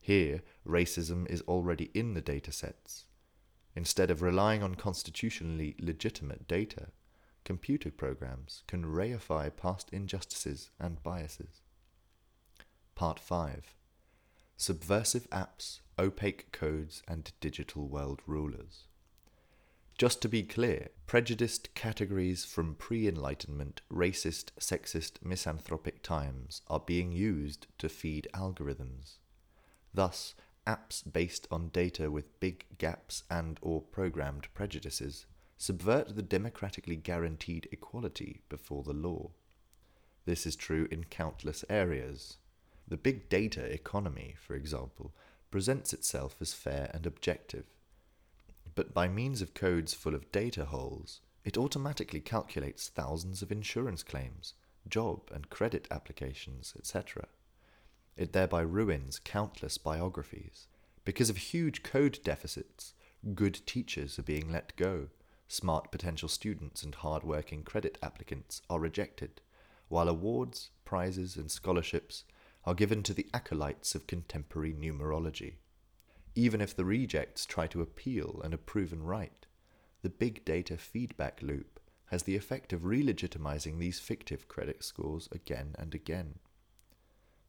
Here, 0.00 0.42
racism 0.66 1.30
is 1.30 1.40
already 1.42 1.90
in 1.94 2.14
the 2.14 2.22
datasets. 2.22 3.04
Instead 3.76 4.10
of 4.10 4.22
relying 4.22 4.62
on 4.62 4.74
constitutionally 4.74 5.76
legitimate 5.78 6.46
data, 6.46 6.88
computer 7.44 7.90
programs 7.90 8.62
can 8.66 8.84
reify 8.84 9.54
past 9.54 9.88
injustices 9.92 10.70
and 10.80 11.02
biases. 11.02 11.62
Part 12.94 13.18
5 13.18 13.74
subversive 14.56 15.28
apps, 15.30 15.80
opaque 15.98 16.52
codes, 16.52 17.02
and 17.08 17.32
digital 17.40 17.86
world 17.86 18.20
rulers. 18.26 18.84
Just 19.96 20.20
to 20.22 20.28
be 20.28 20.42
clear, 20.42 20.88
prejudiced 21.06 21.72
categories 21.74 22.44
from 22.44 22.74
pre 22.74 23.06
Enlightenment, 23.06 23.80
racist, 23.92 24.50
sexist, 24.58 25.22
misanthropic 25.22 26.02
times 26.02 26.62
are 26.68 26.80
being 26.80 27.12
used 27.12 27.68
to 27.78 27.88
feed 27.88 28.26
algorithms. 28.34 29.18
Thus, 29.92 30.34
apps 30.66 31.02
based 31.10 31.46
on 31.50 31.68
data 31.68 32.10
with 32.10 32.40
big 32.40 32.66
gaps 32.78 33.22
and 33.30 33.58
or 33.62 33.80
programmed 33.80 34.48
prejudices 34.54 35.26
subvert 35.56 36.16
the 36.16 36.22
democratically 36.22 36.96
guaranteed 36.96 37.68
equality 37.70 38.40
before 38.48 38.82
the 38.82 38.92
law. 38.92 39.30
This 40.24 40.46
is 40.46 40.56
true 40.56 40.88
in 40.90 41.04
countless 41.04 41.64
areas, 41.68 42.38
the 42.86 42.96
big 42.96 43.28
data 43.28 43.64
economy, 43.64 44.34
for 44.38 44.54
example, 44.54 45.14
presents 45.50 45.92
itself 45.92 46.36
as 46.40 46.52
fair 46.52 46.90
and 46.92 47.06
objective. 47.06 47.64
But 48.74 48.92
by 48.92 49.08
means 49.08 49.40
of 49.40 49.54
codes 49.54 49.94
full 49.94 50.14
of 50.14 50.32
data 50.32 50.66
holes, 50.66 51.20
it 51.44 51.56
automatically 51.56 52.20
calculates 52.20 52.88
thousands 52.88 53.42
of 53.42 53.52
insurance 53.52 54.02
claims, 54.02 54.54
job 54.88 55.30
and 55.32 55.50
credit 55.50 55.86
applications, 55.90 56.74
etc. 56.78 57.26
It 58.16 58.32
thereby 58.32 58.62
ruins 58.62 59.18
countless 59.18 59.78
biographies. 59.78 60.66
Because 61.04 61.30
of 61.30 61.36
huge 61.36 61.82
code 61.82 62.18
deficits, 62.24 62.94
good 63.34 63.60
teachers 63.66 64.18
are 64.18 64.22
being 64.22 64.50
let 64.50 64.74
go, 64.76 65.08
smart 65.48 65.90
potential 65.90 66.28
students 66.28 66.82
and 66.82 66.94
hard 66.94 67.24
working 67.24 67.62
credit 67.62 67.98
applicants 68.02 68.62
are 68.68 68.80
rejected, 68.80 69.40
while 69.88 70.08
awards, 70.08 70.70
prizes, 70.84 71.36
and 71.36 71.50
scholarships 71.50 72.24
are 72.66 72.74
given 72.74 73.02
to 73.02 73.12
the 73.12 73.26
acolytes 73.34 73.94
of 73.94 74.06
contemporary 74.06 74.72
numerology. 74.72 75.54
Even 76.34 76.60
if 76.60 76.74
the 76.74 76.84
rejects 76.84 77.44
try 77.46 77.66
to 77.66 77.82
appeal 77.82 78.40
and 78.42 78.54
are 78.54 78.58
proven 78.58 79.02
right, 79.02 79.46
the 80.02 80.08
big 80.08 80.44
data 80.44 80.76
feedback 80.76 81.42
loop 81.42 81.80
has 82.06 82.24
the 82.24 82.36
effect 82.36 82.72
of 82.72 82.82
relegitimizing 82.82 83.78
these 83.78 84.00
fictive 84.00 84.48
credit 84.48 84.82
scores 84.82 85.28
again 85.32 85.74
and 85.78 85.94
again. 85.94 86.38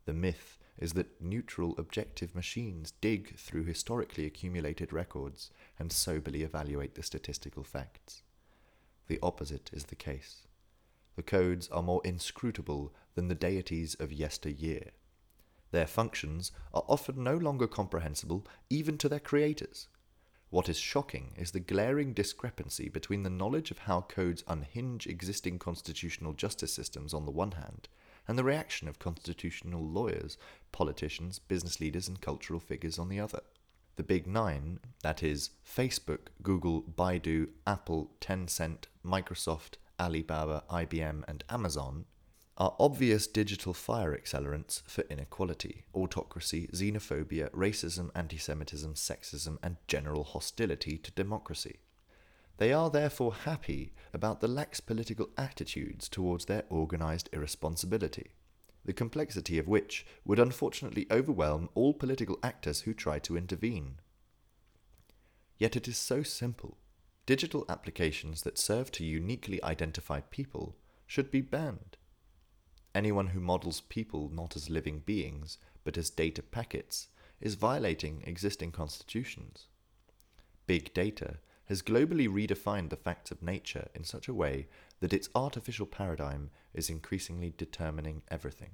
The 0.05 0.13
myth 0.13 0.57
is 0.77 0.93
that 0.93 1.21
neutral 1.21 1.75
objective 1.77 2.35
machines 2.35 2.91
dig 3.01 3.37
through 3.37 3.63
historically 3.63 4.25
accumulated 4.25 4.93
records 4.93 5.49
and 5.79 5.91
soberly 5.91 6.43
evaluate 6.43 6.95
the 6.95 7.03
statistical 7.03 7.63
facts. 7.63 8.23
The 9.07 9.19
opposite 9.23 9.69
is 9.73 9.85
the 9.85 9.95
case. 9.95 10.47
The 11.15 11.23
codes 11.23 11.69
are 11.69 11.81
more 11.81 12.01
inscrutable 12.03 12.93
than 13.15 13.29
the 13.29 13.35
deities 13.35 13.95
of 13.95 14.11
yesteryear 14.11 14.91
their 15.75 15.85
functions 15.85 16.53
are 16.73 16.85
often 16.87 17.21
no 17.21 17.35
longer 17.35 17.67
comprehensible 17.67 18.47
even 18.69 18.97
to 18.97 19.09
their 19.09 19.19
creators. 19.19 19.87
What 20.49 20.69
is 20.69 20.77
shocking 20.77 21.33
is 21.37 21.51
the 21.51 21.59
glaring 21.59 22.13
discrepancy 22.13 22.87
between 22.87 23.23
the 23.23 23.29
knowledge 23.29 23.71
of 23.71 23.79
how 23.79 24.01
codes 24.01 24.43
unhinge 24.47 25.05
existing 25.05 25.59
constitutional 25.59 26.31
justice 26.31 26.73
systems 26.73 27.13
on 27.13 27.25
the 27.25 27.31
one 27.31 27.51
hand, 27.51 27.89
and 28.25 28.37
the 28.37 28.43
reaction 28.43 28.87
of 28.87 28.99
constitutional 28.99 29.85
lawyers, 29.85 30.37
politicians, 30.71 31.39
business 31.39 31.81
leaders, 31.81 32.07
and 32.07 32.21
cultural 32.21 32.61
figures 32.61 32.97
on 32.97 33.09
the 33.09 33.19
other. 33.19 33.41
The 33.97 34.03
Big 34.03 34.27
Nine, 34.27 34.79
that 35.03 35.23
is, 35.23 35.49
Facebook, 35.65 36.27
Google, 36.41 36.83
Baidu, 36.83 37.49
Apple, 37.67 38.11
Tencent, 38.21 38.85
Microsoft, 39.05 39.73
Alibaba, 39.99 40.63
IBM, 40.69 41.23
and 41.27 41.43
Amazon, 41.49 42.05
are 42.57 42.75
obvious 42.79 43.27
digital 43.27 43.73
fire 43.73 44.17
accelerants 44.17 44.81
for 44.87 45.01
inequality, 45.09 45.83
autocracy, 45.93 46.69
xenophobia, 46.73 47.49
racism, 47.49 48.09
anti 48.15 48.37
Semitism, 48.37 48.93
sexism, 48.93 49.57
and 49.61 49.75
general 49.87 50.23
hostility 50.23 50.97
to 50.97 51.11
democracy. 51.11 51.79
They 52.57 52.71
are 52.71 52.89
therefore 52.89 53.33
happy 53.33 53.93
about 54.13 54.39
the 54.39 54.47
lax 54.47 54.79
political 54.79 55.29
attitudes 55.37 56.07
towards 56.07 56.45
their 56.45 56.63
organised 56.71 57.27
irresponsibility, 57.33 58.31
the 58.85 58.93
complexity 58.93 59.59
of 59.59 59.67
which 59.67 60.05
would 60.23 60.39
unfortunately 60.39 61.07
overwhelm 61.11 61.67
all 61.75 61.93
political 61.93 62.39
actors 62.41 62.81
who 62.81 62.93
try 62.93 63.19
to 63.19 63.35
intervene. 63.35 63.95
Yet 65.57 65.75
it 65.75 65.89
is 65.89 65.97
so 65.97 66.23
simple. 66.23 66.77
Digital 67.25 67.65
applications 67.67 68.43
that 68.43 68.57
serve 68.57 68.91
to 68.91 69.03
uniquely 69.03 69.61
identify 69.61 70.21
people 70.21 70.77
should 71.05 71.31
be 71.31 71.41
banned. 71.41 71.97
Anyone 72.95 73.27
who 73.27 73.41
models 73.41 73.81
people 73.81 74.29
not 74.33 74.55
as 74.55 74.69
living 74.69 74.99
beings, 74.99 75.57
but 75.83 75.97
as 75.97 76.09
data 76.09 76.41
packets, 76.41 77.09
is 77.41 77.55
violating 77.55 78.23
existing 78.25 78.71
constitutions. 78.71 79.65
Big 80.65 80.93
data 80.93 81.39
has 81.65 81.81
globally 81.81 82.29
redefined 82.29 82.89
the 82.89 82.95
facts 82.95 83.31
of 83.31 83.43
nature 83.43 83.89
in 83.93 84.05
such 84.05 84.29
a 84.29 84.33
way 84.33 84.67
that 85.01 85.11
its 85.11 85.27
artificial 85.35 85.85
paradigm 85.85 86.51
is 86.73 86.89
increasingly 86.89 87.53
determining 87.57 88.21
everything. 88.29 88.71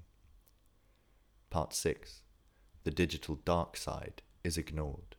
Part 1.50 1.74
6 1.74 2.22
The 2.84 2.92
Digital 2.92 3.40
Dark 3.44 3.76
Side 3.76 4.22
is 4.44 4.56
Ignored. 4.56 5.16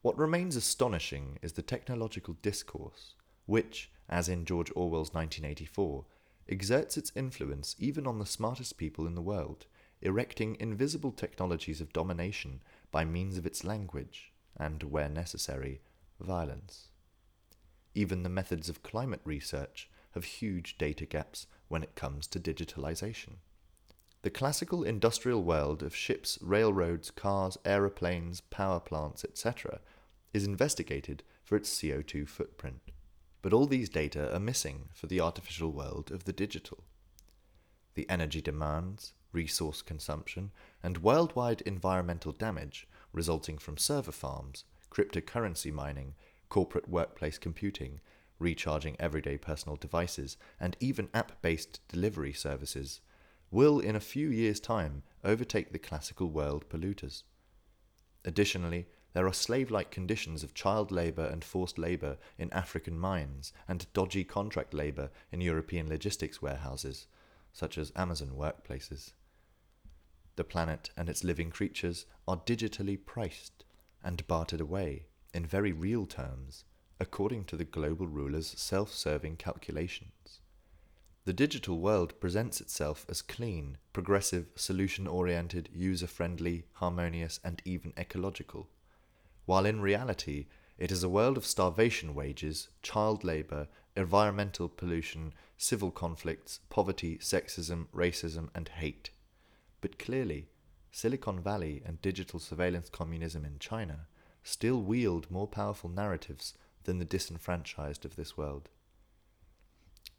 What 0.00 0.16
remains 0.16 0.54
astonishing 0.54 1.40
is 1.42 1.54
the 1.54 1.62
technological 1.62 2.34
discourse, 2.40 3.14
which, 3.46 3.90
as 4.08 4.28
in 4.28 4.44
George 4.44 4.70
Orwell's 4.76 5.12
1984, 5.12 6.04
exerts 6.48 6.96
its 6.96 7.12
influence 7.14 7.74
even 7.78 8.06
on 8.06 8.18
the 8.18 8.26
smartest 8.26 8.76
people 8.78 9.06
in 9.06 9.14
the 9.14 9.22
world, 9.22 9.66
erecting 10.00 10.56
invisible 10.60 11.12
technologies 11.12 11.80
of 11.80 11.92
domination 11.92 12.62
by 12.90 13.04
means 13.04 13.38
of 13.38 13.46
its 13.46 13.64
language 13.64 14.32
and, 14.56 14.82
where 14.84 15.08
necessary, 15.08 15.80
violence. 16.20 16.88
Even 17.94 18.22
the 18.22 18.28
methods 18.28 18.68
of 18.68 18.82
climate 18.82 19.20
research 19.24 19.88
have 20.12 20.24
huge 20.24 20.78
data 20.78 21.06
gaps 21.06 21.46
when 21.68 21.82
it 21.82 21.94
comes 21.94 22.26
to 22.26 22.40
digitalization. 22.40 23.36
The 24.22 24.30
classical 24.30 24.82
industrial 24.82 25.44
world 25.44 25.82
of 25.82 25.94
ships, 25.94 26.38
railroads, 26.42 27.10
cars, 27.10 27.56
aeroplanes, 27.64 28.40
power 28.40 28.80
plants, 28.80 29.24
etc., 29.24 29.80
is 30.32 30.44
investigated 30.44 31.22
for 31.44 31.56
its 31.56 31.70
CO2 31.70 32.28
footprint. 32.28 32.85
But 33.46 33.52
all 33.52 33.68
these 33.68 33.88
data 33.88 34.34
are 34.34 34.40
missing 34.40 34.88
for 34.92 35.06
the 35.06 35.20
artificial 35.20 35.70
world 35.70 36.10
of 36.10 36.24
the 36.24 36.32
digital. 36.32 36.82
The 37.94 38.10
energy 38.10 38.42
demands, 38.42 39.12
resource 39.30 39.82
consumption, 39.82 40.50
and 40.82 40.98
worldwide 40.98 41.60
environmental 41.60 42.32
damage 42.32 42.88
resulting 43.12 43.56
from 43.56 43.76
server 43.76 44.10
farms 44.10 44.64
cryptocurrency 44.90 45.72
mining, 45.72 46.16
corporate 46.48 46.88
workplace 46.88 47.38
computing, 47.38 48.00
recharging 48.40 48.96
everyday 48.98 49.38
personal 49.38 49.76
devices, 49.76 50.36
and 50.58 50.76
even 50.80 51.08
app 51.14 51.40
based 51.40 51.78
delivery 51.86 52.32
services, 52.32 53.00
will 53.52 53.78
in 53.78 53.94
a 53.94 54.00
few 54.00 54.28
years' 54.28 54.58
time 54.58 55.04
overtake 55.22 55.70
the 55.70 55.78
classical 55.78 56.30
world 56.30 56.68
polluters. 56.68 57.22
Additionally, 58.24 58.88
there 59.16 59.26
are 59.26 59.32
slave 59.32 59.70
like 59.70 59.90
conditions 59.90 60.42
of 60.42 60.52
child 60.52 60.90
labour 60.92 61.24
and 61.24 61.42
forced 61.42 61.78
labour 61.78 62.18
in 62.36 62.52
African 62.52 62.98
mines 62.98 63.50
and 63.66 63.90
dodgy 63.94 64.24
contract 64.24 64.74
labour 64.74 65.08
in 65.32 65.40
European 65.40 65.88
logistics 65.88 66.42
warehouses, 66.42 67.06
such 67.50 67.78
as 67.78 67.92
Amazon 67.96 68.32
workplaces. 68.36 69.12
The 70.34 70.44
planet 70.44 70.90
and 70.98 71.08
its 71.08 71.24
living 71.24 71.48
creatures 71.48 72.04
are 72.28 72.36
digitally 72.36 72.98
priced 73.02 73.64
and 74.04 74.26
bartered 74.26 74.60
away, 74.60 75.06
in 75.32 75.46
very 75.46 75.72
real 75.72 76.04
terms, 76.04 76.64
according 77.00 77.44
to 77.44 77.56
the 77.56 77.64
global 77.64 78.08
ruler's 78.08 78.48
self 78.48 78.92
serving 78.92 79.36
calculations. 79.38 80.40
The 81.24 81.32
digital 81.32 81.78
world 81.78 82.20
presents 82.20 82.60
itself 82.60 83.06
as 83.08 83.22
clean, 83.22 83.78
progressive, 83.94 84.48
solution 84.56 85.06
oriented, 85.06 85.70
user 85.72 86.06
friendly, 86.06 86.66
harmonious, 86.74 87.40
and 87.42 87.62
even 87.64 87.94
ecological, 87.96 88.68
while 89.46 89.64
in 89.64 89.80
reality 89.80 90.46
it 90.78 90.92
is 90.92 91.02
a 91.02 91.08
world 91.08 91.38
of 91.38 91.46
starvation 91.46 92.14
wages, 92.14 92.68
child 92.82 93.24
labour, 93.24 93.68
environmental 93.96 94.68
pollution, 94.68 95.32
civil 95.56 95.90
conflicts, 95.90 96.60
poverty, 96.68 97.16
sexism, 97.16 97.86
racism, 97.94 98.50
and 98.54 98.68
hate. 98.68 99.10
But 99.80 99.98
clearly, 99.98 100.48
Silicon 100.90 101.40
Valley 101.40 101.82
and 101.86 102.02
digital 102.02 102.38
surveillance 102.38 102.90
communism 102.90 103.44
in 103.44 103.58
China 103.58 104.06
still 104.42 104.82
wield 104.82 105.30
more 105.30 105.48
powerful 105.48 105.88
narratives 105.88 106.54
than 106.84 106.98
the 106.98 107.04
disenfranchised 107.04 108.04
of 108.04 108.16
this 108.16 108.36
world. 108.36 108.68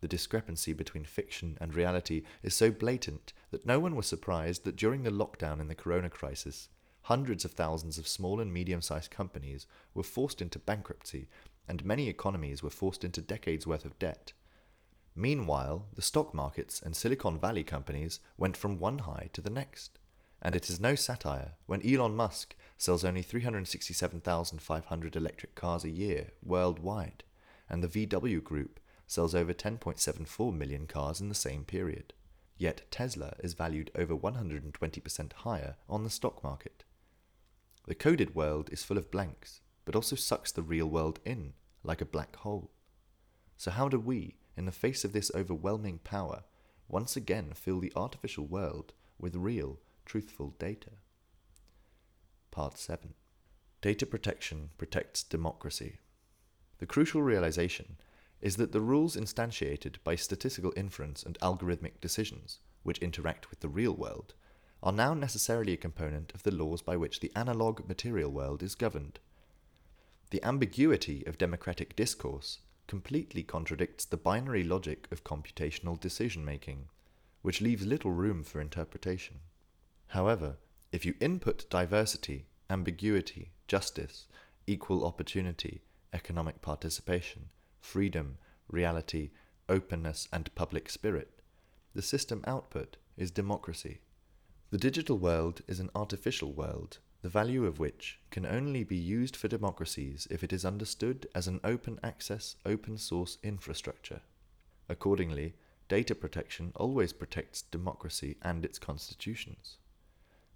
The 0.02 0.08
discrepancy 0.08 0.74
between 0.74 1.06
fiction 1.06 1.58
and 1.60 1.74
reality 1.74 2.24
is 2.44 2.54
so 2.54 2.70
blatant 2.72 3.34
that 3.52 3.66
no 3.66 3.80
one 3.80 3.96
was 3.96 4.06
surprised 4.06 4.64
that 4.64 4.76
during 4.76 5.04
the 5.04 5.10
lockdown 5.12 5.60
in 5.60 5.68
the 5.68 5.76
corona 5.76 6.10
crisis, 6.10 6.70
hundreds 7.08 7.46
of 7.46 7.52
thousands 7.52 7.98
of 7.98 8.06
small 8.06 8.42
and 8.42 8.52
medium 8.54 8.82
sized 8.82 9.10
companies 9.10 9.66
were 9.94 10.04
forced 10.04 10.42
into 10.42 10.60
bankruptcy 10.60 11.30
and 11.66 11.86
many 11.86 12.10
economies 12.10 12.62
were 12.62 12.70
forced 12.70 13.06
into 13.06 13.22
decades 13.22 13.66
worth 13.66 13.86
of 13.86 13.98
debt. 13.98 14.34
Meanwhile, 15.16 15.86
the 15.96 16.02
stock 16.02 16.34
markets 16.34 16.82
and 16.82 16.94
Silicon 16.94 17.40
Valley 17.40 17.64
companies 17.64 18.20
went 18.38 18.58
from 18.58 18.78
one 18.78 19.00
high 19.00 19.30
to 19.32 19.40
the 19.40 19.50
next. 19.50 20.00
And 20.42 20.54
it 20.54 20.70
is 20.70 20.82
no 20.82 20.96
satire 20.96 21.54
when 21.66 21.82
Elon 21.82 22.14
Musk 22.14 22.58
sells 22.78 23.06
only 23.06 23.22
367,500 23.22 25.16
electric 25.16 25.56
cars 25.56 25.86
a 25.86 25.90
year 25.90 26.32
worldwide, 26.44 27.24
and 27.70 27.82
the 27.82 28.06
VW 28.06 28.44
Group 28.44 28.82
sells 29.08 29.34
over 29.34 29.54
10.74 29.54 30.54
million 30.54 30.88
cars 30.88 31.22
in 31.22 31.30
the 31.30 31.36
same 31.36 31.64
period. 31.64 32.14
Yet 32.58 32.82
Tesla 32.92 33.36
is 33.40 33.54
valued 33.54 33.92
over 33.96 34.14
120% 34.14 35.34
higher 35.34 35.78
on 35.90 36.04
the 36.04 36.10
stock 36.10 36.44
market. 36.44 36.84
The 37.88 37.96
coded 37.96 38.36
world 38.36 38.70
is 38.72 38.84
full 38.84 38.98
of 38.98 39.10
blanks, 39.10 39.62
but 39.86 39.96
also 39.96 40.16
sucks 40.16 40.52
the 40.52 40.62
real 40.62 40.88
world 40.88 41.20
in, 41.26 41.54
like 41.84 42.02
a 42.02 42.06
black 42.06 42.36
hole. 42.36 42.72
So, 43.56 43.72
how 43.72 43.88
do 43.90 44.00
we, 44.00 44.36
in 44.56 44.66
the 44.66 44.72
face 44.72 45.06
of 45.06 45.14
this 45.14 45.32
overwhelming 45.34 46.00
power, 46.04 46.44
once 46.90 47.16
again 47.16 47.54
fill 47.54 47.80
the 47.80 47.94
artificial 47.96 48.46
world 48.46 48.94
with 49.20 49.36
real, 49.36 49.80
truthful 50.06 50.56
data. 50.60 50.92
Part 52.52 52.78
7 52.78 53.14
Data 53.82 54.06
protection 54.06 54.70
protects 54.78 55.24
democracy. 55.24 55.98
The 56.80 56.86
crucial 56.86 57.22
realization 57.22 57.98
is 58.42 58.58
that 58.58 58.72
the 58.72 58.82
rules 58.82 59.16
instantiated 59.16 59.96
by 60.04 60.16
statistical 60.16 60.74
inference 60.76 61.24
and 61.24 61.38
algorithmic 61.40 62.00
decisions, 62.00 62.60
which 62.84 63.00
interact 63.00 63.50
with 63.50 63.60
the 63.62 63.70
real 63.70 63.96
world, 63.96 64.34
are 64.84 64.92
now 64.92 65.14
necessarily 65.14 65.74
a 65.74 65.78
component 65.78 66.34
of 66.34 66.44
the 66.44 66.54
laws 66.54 66.82
by 66.82 66.96
which 66.96 67.20
the 67.20 67.32
analog 67.36 67.88
material 67.88 68.32
world 68.32 68.62
is 68.62 68.76
governed. 68.76 69.20
The 70.30 70.44
ambiguity 70.44 71.26
of 71.26 71.38
democratic 71.38 71.96
discourse 71.96 72.60
completely 72.88 73.44
contradicts 73.44 74.06
the 74.06 74.18
binary 74.18 74.64
logic 74.64 75.08
of 75.12 75.24
computational 75.24 76.00
decision 76.00 76.46
making, 76.46 76.90
which 77.42 77.62
leaves 77.62 77.86
little 77.86 78.12
room 78.12 78.44
for 78.44 78.62
interpretation. 78.62 79.40
However, 80.08 80.58
if 80.92 81.06
you 81.06 81.16
input 81.20 81.70
diversity, 81.70 82.46
ambiguity, 82.70 83.52
justice, 83.68 84.28
equal 84.66 85.06
opportunity, 85.06 85.82
economic 86.14 86.62
participation, 86.62 87.50
freedom, 87.80 88.38
reality, 88.70 89.32
openness, 89.70 90.28
and 90.32 90.54
public 90.56 90.90
spirit, 90.90 91.42
the 91.94 92.02
system 92.02 92.44
output 92.46 92.98
is 93.18 93.32
democracy. 93.32 94.00
The 94.70 94.78
digital 94.78 95.18
world 95.18 95.62
is 95.66 95.80
an 95.80 95.90
artificial 95.96 96.52
world, 96.52 96.98
the 97.22 97.30
value 97.30 97.66
of 97.66 97.80
which 97.80 98.20
can 98.32 98.46
only 98.46 98.84
be 98.84 98.98
used 98.98 99.34
for 99.38 99.48
democracies 99.48 100.28
if 100.30 100.44
it 100.44 100.52
is 100.52 100.66
understood 100.66 101.26
as 101.34 101.48
an 101.48 101.62
open 101.64 102.02
access, 102.04 102.58
open 102.66 102.98
source 102.98 103.38
infrastructure. 103.42 104.20
Accordingly, 104.90 105.54
data 105.88 106.14
protection 106.14 106.74
always 106.76 107.14
protects 107.14 107.62
democracy 107.62 108.36
and 108.42 108.66
its 108.66 108.78
constitutions. 108.78 109.78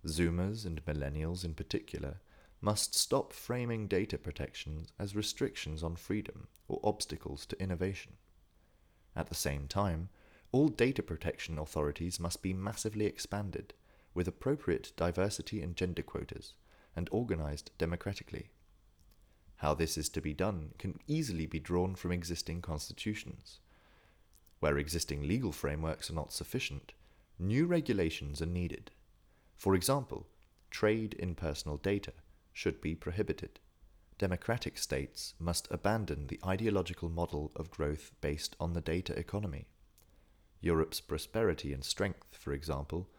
Zoomers 0.05 0.65
and 0.65 0.85
millennials 0.85 1.45
in 1.45 1.53
particular 1.53 2.19
must 2.59 2.93
stop 2.93 3.31
framing 3.31 3.87
data 3.87 4.17
protections 4.17 4.91
as 4.99 5.15
restrictions 5.15 5.83
on 5.83 5.95
freedom 5.95 6.47
or 6.67 6.81
obstacles 6.83 7.45
to 7.45 7.61
innovation. 7.61 8.17
At 9.15 9.29
the 9.29 9.35
same 9.35 9.69
time, 9.69 10.09
all 10.51 10.67
data 10.67 11.01
protection 11.01 11.57
authorities 11.57 12.19
must 12.19 12.41
be 12.41 12.51
massively 12.51 13.05
expanded 13.05 13.73
with 14.13 14.27
appropriate 14.27 14.91
diversity 14.97 15.61
and 15.61 15.75
gender 15.75 16.01
quotas 16.01 16.53
and 16.95 17.07
organized 17.11 17.71
democratically. 17.77 18.49
How 19.57 19.73
this 19.73 19.97
is 19.97 20.09
to 20.09 20.21
be 20.21 20.33
done 20.33 20.71
can 20.79 20.99
easily 21.07 21.45
be 21.45 21.59
drawn 21.59 21.95
from 21.95 22.11
existing 22.11 22.61
constitutions. 22.61 23.59
Where 24.59 24.77
existing 24.77 25.27
legal 25.27 25.51
frameworks 25.51 26.09
are 26.09 26.15
not 26.15 26.33
sufficient, 26.33 26.93
new 27.39 27.65
regulations 27.65 28.41
are 28.41 28.47
needed. 28.47 28.91
For 29.55 29.75
example, 29.75 30.27
trade 30.71 31.13
in 31.13 31.35
personal 31.35 31.77
data 31.77 32.13
should 32.53 32.81
be 32.81 32.95
prohibited. 32.95 33.59
democratic 34.17 34.77
states 34.77 35.33
must 35.39 35.67
abandon 35.71 36.27
the 36.27 36.39
ideological 36.45 37.09
model 37.09 37.51
of 37.55 37.71
growth 37.71 38.11
based 38.21 38.55
on 38.59 38.73
the 38.73 38.81
data 38.81 39.17
economy. 39.17 39.65
Europe's 40.59 41.01
prosperity 41.01 41.73
and 41.73 41.83
strength, 41.83 42.37
for 42.37 42.53
example, 42.53 43.09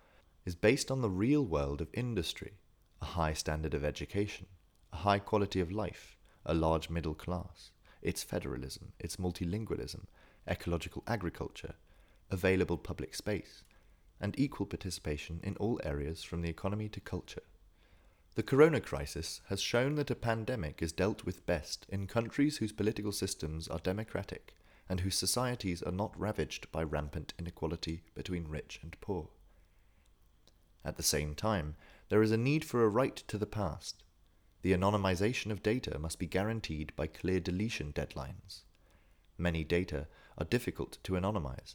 is 0.44 0.55
based 0.55 0.90
on 0.90 1.00
the 1.00 1.11
real 1.11 1.44
world 1.44 1.81
of 1.81 1.88
industry, 1.92 2.52
a 3.00 3.05
high 3.05 3.33
standard 3.33 3.74
of 3.74 3.85
education, 3.85 4.46
a 4.92 4.96
high 4.96 5.18
quality 5.18 5.61
of 5.61 5.70
life, 5.70 6.16
a 6.44 6.55
large 6.55 6.90
middle 6.90 7.14
class, 7.14 7.70
its 8.00 8.22
federalism, 8.22 8.92
its 8.98 9.16
multilingualism, 9.16 10.05
ecological 10.48 11.05
agriculture, 11.07 11.74
available 12.31 12.76
public 12.76 13.14
space, 13.14 13.62
and 14.20 14.38
equal 14.38 14.66
participation 14.66 15.40
in 15.42 15.57
all 15.57 15.81
areas 15.85 16.22
from 16.22 16.42
the 16.42 16.48
economy 16.48 16.88
to 16.88 17.00
culture. 17.00 17.42
The 18.35 18.42
corona 18.42 18.81
crisis 18.81 19.42
has 19.48 19.61
shown 19.61 19.96
that 19.96 20.11
a 20.11 20.14
pandemic 20.14 20.81
is 20.81 20.92
dealt 20.92 21.24
with 21.24 21.44
best 21.44 21.87
in 21.90 22.07
countries 22.07 22.57
whose 22.57 22.72
political 22.72 23.12
systems 23.12 23.68
are 23.68 23.78
democratic 23.78 24.55
and 24.88 25.00
whose 25.00 25.16
societies 25.16 25.83
are 25.83 25.92
not 25.92 26.18
ravaged 26.18 26.72
by 26.72 26.83
rampant 26.83 27.35
inequality 27.38 28.02
between 28.14 28.48
rich 28.48 28.81
and 28.83 28.96
poor. 29.00 29.28
At 30.84 30.96
the 30.96 31.02
same 31.02 31.34
time, 31.34 31.76
there 32.08 32.22
is 32.22 32.32
a 32.32 32.36
need 32.36 32.64
for 32.64 32.84
a 32.84 32.88
right 32.88 33.16
to 33.16 33.38
the 33.38 33.46
past. 33.46 34.02
The 34.62 34.72
anonymization 34.72 35.50
of 35.50 35.62
data 35.62 35.98
must 35.98 36.18
be 36.18 36.26
guaranteed 36.26 36.94
by 36.96 37.06
clear 37.06 37.40
deletion 37.40 37.92
deadlines. 37.92 38.62
Many 39.38 39.64
data 39.64 40.08
are 40.38 40.44
difficult 40.44 40.98
to 41.04 41.12
anonymize, 41.12 41.74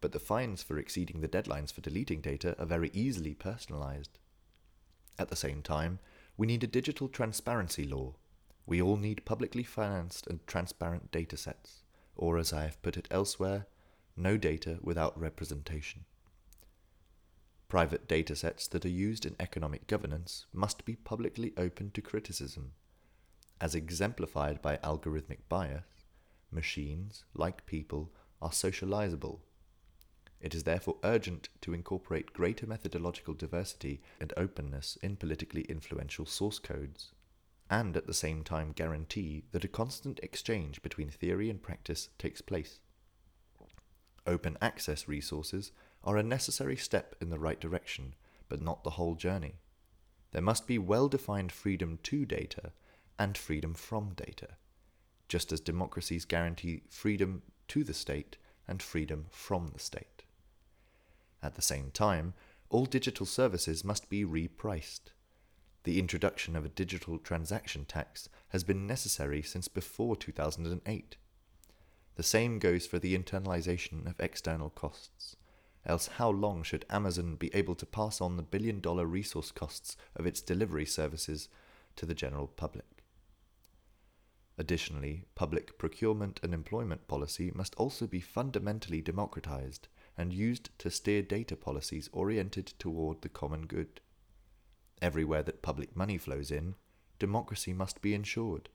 but 0.00 0.12
the 0.12 0.18
fines 0.18 0.62
for 0.62 0.78
exceeding 0.78 1.20
the 1.20 1.28
deadlines 1.28 1.72
for 1.72 1.80
deleting 1.80 2.20
data 2.20 2.54
are 2.58 2.66
very 2.66 2.90
easily 2.92 3.34
personalized. 3.34 4.18
At 5.18 5.28
the 5.28 5.36
same 5.36 5.62
time, 5.62 5.98
we 6.36 6.46
need 6.46 6.62
a 6.62 6.68
digital 6.68 7.08
transparency 7.08 7.84
law. 7.84 8.14
We 8.66 8.80
all 8.80 8.96
need 8.96 9.24
publicly 9.24 9.64
financed 9.64 10.26
and 10.26 10.46
transparent 10.46 11.10
datasets, 11.10 11.82
or 12.14 12.38
as 12.38 12.52
I 12.52 12.62
have 12.62 12.82
put 12.82 12.96
it 12.96 13.08
elsewhere, 13.10 13.66
no 14.16 14.36
data 14.36 14.78
without 14.82 15.18
representation. 15.18 16.04
Private 17.68 18.08
datasets 18.08 18.68
that 18.70 18.84
are 18.84 18.88
used 18.88 19.26
in 19.26 19.36
economic 19.38 19.86
governance 19.86 20.46
must 20.52 20.84
be 20.84 20.96
publicly 20.96 21.52
open 21.56 21.90
to 21.92 22.00
criticism. 22.00 22.72
As 23.60 23.74
exemplified 23.74 24.62
by 24.62 24.78
algorithmic 24.78 25.40
bias, 25.48 25.84
machines, 26.50 27.24
like 27.34 27.66
people, 27.66 28.12
are 28.40 28.52
socializable 28.52 29.42
it 30.40 30.54
is 30.54 30.64
therefore 30.64 30.98
urgent 31.02 31.48
to 31.62 31.74
incorporate 31.74 32.32
greater 32.32 32.66
methodological 32.66 33.34
diversity 33.34 34.00
and 34.20 34.32
openness 34.36 34.96
in 35.02 35.16
politically 35.16 35.62
influential 35.62 36.26
source 36.26 36.58
codes, 36.58 37.12
and 37.68 37.96
at 37.96 38.06
the 38.06 38.14
same 38.14 38.44
time 38.44 38.72
guarantee 38.72 39.44
that 39.52 39.64
a 39.64 39.68
constant 39.68 40.20
exchange 40.20 40.80
between 40.80 41.10
theory 41.10 41.50
and 41.50 41.62
practice 41.62 42.08
takes 42.18 42.40
place. 42.40 42.78
Open 44.26 44.56
access 44.60 45.08
resources 45.08 45.72
are 46.04 46.16
a 46.16 46.22
necessary 46.22 46.76
step 46.76 47.14
in 47.20 47.30
the 47.30 47.38
right 47.38 47.60
direction, 47.60 48.14
but 48.48 48.62
not 48.62 48.84
the 48.84 48.90
whole 48.90 49.14
journey. 49.14 49.56
There 50.32 50.42
must 50.42 50.66
be 50.66 50.78
well 50.78 51.08
defined 51.08 51.52
freedom 51.52 51.98
to 52.04 52.24
data 52.24 52.72
and 53.18 53.36
freedom 53.36 53.74
from 53.74 54.14
data, 54.14 54.48
just 55.28 55.52
as 55.52 55.60
democracies 55.60 56.24
guarantee 56.24 56.82
freedom 56.88 57.42
to 57.68 57.84
the 57.84 57.94
state 57.94 58.36
and 58.66 58.82
freedom 58.82 59.26
from 59.30 59.68
the 59.68 59.78
state. 59.78 60.24
At 61.42 61.54
the 61.54 61.62
same 61.62 61.90
time, 61.90 62.34
all 62.70 62.84
digital 62.84 63.26
services 63.26 63.84
must 63.84 64.10
be 64.10 64.24
repriced. 64.24 65.12
The 65.84 65.98
introduction 65.98 66.54
of 66.54 66.64
a 66.64 66.70
digital 66.70 67.18
transaction 67.18 67.86
tax 67.86 68.28
has 68.48 68.64
been 68.64 68.86
necessary 68.86 69.40
since 69.42 69.68
before 69.68 70.16
2008. 70.16 71.16
The 72.16 72.22
same 72.22 72.58
goes 72.58 72.86
for 72.86 72.98
the 72.98 73.16
internalization 73.16 74.06
of 74.06 74.20
external 74.20 74.70
costs. 74.70 75.36
Else, 75.88 76.06
how 76.06 76.28
long 76.28 76.62
should 76.62 76.84
Amazon 76.90 77.36
be 77.36 77.52
able 77.54 77.74
to 77.76 77.86
pass 77.86 78.20
on 78.20 78.36
the 78.36 78.42
billion 78.42 78.78
dollar 78.80 79.06
resource 79.06 79.50
costs 79.50 79.96
of 80.14 80.26
its 80.26 80.42
delivery 80.42 80.84
services 80.84 81.48
to 81.96 82.04
the 82.04 82.14
general 82.14 82.46
public? 82.46 82.84
Additionally, 84.58 85.24
public 85.34 85.78
procurement 85.78 86.40
and 86.42 86.52
employment 86.52 87.08
policy 87.08 87.50
must 87.54 87.74
also 87.76 88.06
be 88.06 88.20
fundamentally 88.20 89.00
democratized 89.00 89.88
and 90.16 90.34
used 90.34 90.68
to 90.78 90.90
steer 90.90 91.22
data 91.22 91.56
policies 91.56 92.10
oriented 92.12 92.66
toward 92.78 93.22
the 93.22 93.28
common 93.30 93.66
good. 93.66 94.02
Everywhere 95.00 95.44
that 95.44 95.62
public 95.62 95.96
money 95.96 96.18
flows 96.18 96.50
in, 96.50 96.74
democracy 97.18 97.72
must 97.72 98.02
be 98.02 98.12
ensured. 98.12 98.68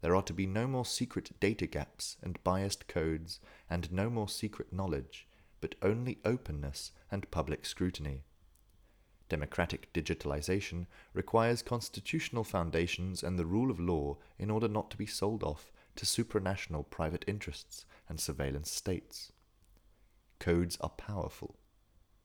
There 0.00 0.16
are 0.16 0.22
to 0.22 0.32
be 0.32 0.46
no 0.46 0.66
more 0.66 0.86
secret 0.86 1.38
data 1.38 1.66
gaps 1.66 2.16
and 2.20 2.42
biased 2.42 2.88
codes, 2.88 3.38
and 3.70 3.92
no 3.92 4.10
more 4.10 4.28
secret 4.28 4.72
knowledge, 4.72 5.25
but 5.60 5.74
only 5.82 6.18
openness 6.24 6.92
and 7.10 7.30
public 7.30 7.64
scrutiny. 7.64 8.24
Democratic 9.28 9.92
digitalization 9.92 10.86
requires 11.12 11.62
constitutional 11.62 12.44
foundations 12.44 13.22
and 13.22 13.38
the 13.38 13.46
rule 13.46 13.70
of 13.70 13.80
law 13.80 14.16
in 14.38 14.50
order 14.50 14.68
not 14.68 14.90
to 14.90 14.96
be 14.96 15.06
sold 15.06 15.42
off 15.42 15.72
to 15.96 16.06
supranational 16.06 16.88
private 16.88 17.24
interests 17.26 17.84
and 18.08 18.20
surveillance 18.20 18.70
states. 18.70 19.32
Codes 20.38 20.76
are 20.80 20.90
powerful. 20.90 21.56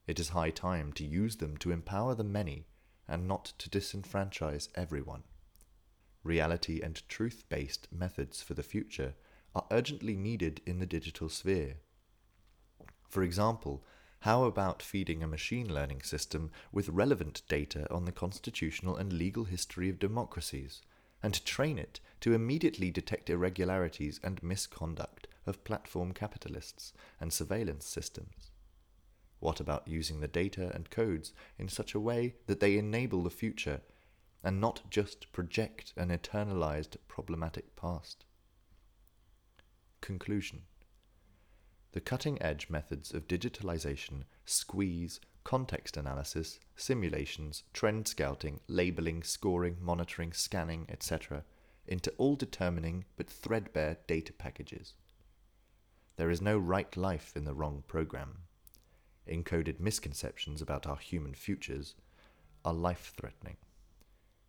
It 0.05 0.19
is 0.19 0.29
high 0.29 0.51
time 0.51 0.91
to 0.93 1.05
use 1.05 1.37
them 1.37 1.57
to 1.57 1.71
empower 1.71 2.13
the 2.13 2.23
many 2.23 2.67
and 3.07 3.27
not 3.27 3.45
to 3.57 3.69
disenfranchise 3.69 4.69
everyone. 4.75 5.23
Reality 6.23 6.81
and 6.81 7.07
truth 7.09 7.45
based 7.49 7.87
methods 7.91 8.41
for 8.41 8.53
the 8.53 8.63
future 8.63 9.15
are 9.55 9.65
urgently 9.71 10.15
needed 10.15 10.61
in 10.65 10.79
the 10.79 10.85
digital 10.85 11.29
sphere. 11.29 11.77
For 13.11 13.23
example, 13.23 13.83
how 14.21 14.45
about 14.45 14.81
feeding 14.81 15.21
a 15.21 15.27
machine 15.27 15.73
learning 15.73 16.03
system 16.03 16.49
with 16.71 16.87
relevant 16.87 17.41
data 17.49 17.85
on 17.93 18.05
the 18.05 18.13
constitutional 18.13 18.95
and 18.95 19.11
legal 19.11 19.43
history 19.43 19.89
of 19.89 19.99
democracies, 19.99 20.81
and 21.21 21.43
train 21.43 21.77
it 21.77 21.99
to 22.21 22.33
immediately 22.33 22.89
detect 22.89 23.29
irregularities 23.29 24.21
and 24.23 24.41
misconduct 24.41 25.27
of 25.45 25.65
platform 25.65 26.13
capitalists 26.13 26.93
and 27.19 27.33
surveillance 27.33 27.85
systems? 27.85 28.51
What 29.39 29.59
about 29.59 29.89
using 29.89 30.21
the 30.21 30.29
data 30.29 30.71
and 30.73 30.89
codes 30.89 31.33
in 31.59 31.67
such 31.67 31.93
a 31.93 31.99
way 31.99 32.35
that 32.47 32.61
they 32.61 32.77
enable 32.77 33.23
the 33.23 33.29
future 33.29 33.81
and 34.41 34.61
not 34.61 34.89
just 34.89 35.33
project 35.33 35.91
an 35.97 36.11
eternalized 36.11 36.95
problematic 37.09 37.75
past? 37.75 38.23
Conclusion 39.99 40.61
The 41.93 42.01
cutting 42.01 42.41
edge 42.41 42.69
methods 42.69 43.13
of 43.13 43.27
digitalization 43.27 44.23
squeeze 44.45 45.19
context 45.43 45.97
analysis, 45.97 46.59
simulations, 46.75 47.63
trend 47.73 48.07
scouting, 48.07 48.61
labeling, 48.67 49.23
scoring, 49.23 49.77
monitoring, 49.81 50.31
scanning, 50.31 50.85
etc., 50.87 51.43
into 51.87 52.11
all 52.17 52.35
determining 52.35 53.05
but 53.17 53.29
threadbare 53.29 53.97
data 54.07 54.31
packages. 54.31 54.93
There 56.15 56.29
is 56.29 56.41
no 56.41 56.57
right 56.57 56.95
life 56.95 57.33
in 57.35 57.43
the 57.43 57.53
wrong 57.53 57.83
program. 57.87 58.43
Encoded 59.27 59.79
misconceptions 59.79 60.61
about 60.61 60.87
our 60.87 60.97
human 60.97 61.33
futures 61.33 61.95
are 62.63 62.73
life 62.73 63.13
threatening. 63.17 63.57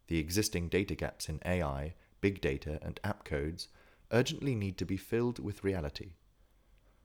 The 0.06 0.18
existing 0.18 0.68
data 0.68 0.94
gaps 0.94 1.28
in 1.28 1.40
AI, 1.44 1.94
big 2.20 2.40
data, 2.40 2.78
and 2.82 3.00
app 3.02 3.24
codes 3.24 3.68
urgently 4.12 4.54
need 4.54 4.76
to 4.78 4.84
be 4.84 4.96
filled 4.96 5.38
with 5.38 5.64
reality. 5.64 6.12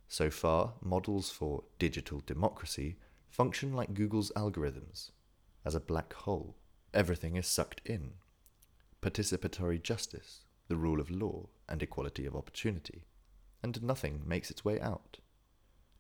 So 0.08 0.30
far, 0.30 0.74
models 0.82 1.30
for 1.30 1.64
digital 1.80 2.22
democracy 2.26 2.98
function 3.30 3.74
like 3.74 3.94
Google's 3.94 4.32
algorithms 4.36 5.12
as 5.66 5.76
a 5.76 5.80
black 5.80 6.14
hole. 6.14 6.56
Everything 6.94 7.36
is 7.36 7.46
sucked 7.46 7.82
in. 7.86 8.14
Participatory 9.02 9.82
justice, 9.82 10.46
the 10.68 10.78
rule 10.78 11.00
of 11.00 11.12
law, 11.12 11.50
and 11.68 11.84
equality 11.84 12.26
of 12.26 12.36
opportunity 12.36 13.04
and 13.64 13.82
nothing 13.84 14.22
makes 14.26 14.52
its 14.52 14.64
way 14.64 14.80
out. 14.80 15.18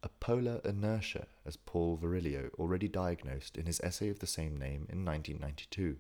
A 0.04 0.10
polar 0.10 0.62
inertia, 0.64 1.28
as 1.46 1.58
Paul 1.58 1.98
Virilio 1.98 2.50
already 2.58 2.88
diagnosed 2.88 3.58
in 3.58 3.66
his 3.66 3.82
essay 3.82 4.10
of 4.10 4.20
the 4.20 4.28
same 4.28 4.56
name 4.58 4.88
in 4.90 5.04
1992. 5.04 5.98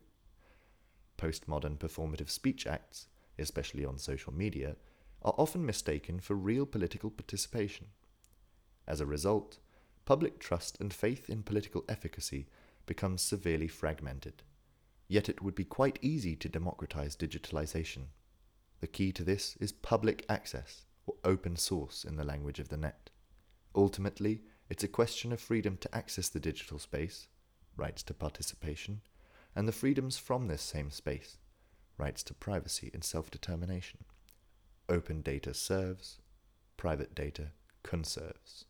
Postmodern 1.17 1.77
performative 1.77 2.29
speech 2.29 2.67
acts, 2.67 3.07
especially 3.39 3.83
on 3.83 3.97
social 3.97 4.33
media, 4.33 4.75
are 5.23 5.33
often 5.37 5.65
mistaken 5.65 6.19
for 6.19 6.35
real 6.35 6.65
political 6.65 7.09
participation. 7.09 7.87
As 8.87 9.01
a 9.01 9.05
result, 9.05 9.59
public 10.05 10.39
trust 10.39 10.79
and 10.79 10.93
faith 10.93 11.29
in 11.29 11.43
political 11.43 11.83
efficacy 11.89 12.47
becomes 12.85 13.21
severely 13.21 13.67
fragmented. 13.67 14.43
Yet 15.09 15.27
it 15.27 15.41
would 15.41 15.55
be 15.55 15.65
quite 15.65 15.99
easy 16.01 16.35
to 16.37 16.49
democratize 16.49 17.15
digitalization. 17.15 18.07
The 18.79 18.87
key 18.87 19.11
to 19.13 19.23
this 19.23 19.57
is 19.59 19.71
public 19.71 20.25
access 20.29 20.85
or 21.05 21.15
open 21.23 21.55
source 21.55 22.05
in 22.05 22.15
the 22.15 22.23
language 22.23 22.59
of 22.59 22.69
the 22.69 22.77
net. 22.77 23.09
Ultimately, 23.75 24.41
it's 24.69 24.83
a 24.83 24.89
question 24.89 25.31
of 25.31 25.39
freedom 25.39 25.77
to 25.77 25.95
access 25.95 26.29
the 26.29 26.39
digital 26.39 26.79
space, 26.79 27.27
rights 27.75 28.03
to 28.03 28.13
participation, 28.13 29.01
and 29.55 29.67
the 29.67 29.73
freedoms 29.73 30.17
from 30.17 30.47
this 30.47 30.61
same 30.61 30.91
space, 30.91 31.37
rights 31.97 32.23
to 32.23 32.33
privacy 32.33 32.91
and 32.93 33.03
self 33.03 33.31
determination. 33.31 34.05
Open 34.89 35.21
data 35.21 35.53
serves, 35.53 36.19
private 36.77 37.15
data 37.15 37.51
conserves. 37.83 38.65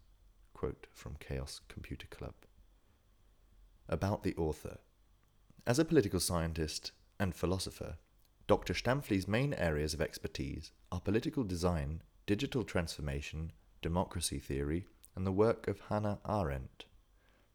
Quote 0.58 0.88
from 0.91 1.17
Chaos 1.20 1.62
Computer 1.67 2.08
Club. 2.08 2.34
About 3.88 4.24
the 4.24 4.34
author. 4.38 4.80
As 5.67 5.78
a 5.78 5.86
political 5.86 6.20
scientist 6.20 6.93
and 7.20 7.36
philosopher, 7.36 7.98
Dr. 8.48 8.74
Stämpfli's 8.74 9.28
main 9.28 9.54
areas 9.54 9.93
of 9.93 10.02
expertise 10.02 10.72
are 10.91 11.00
political 11.00 11.43
design, 11.43 12.02
digital 12.26 12.63
transformation, 12.63 13.52
democracy 13.84 14.39
theory, 14.39 14.88
and 15.15 15.28
the 15.28 15.32
work 15.32 15.67
of 15.67 15.80
Hannah 15.89 16.17
Arendt. 16.28 16.86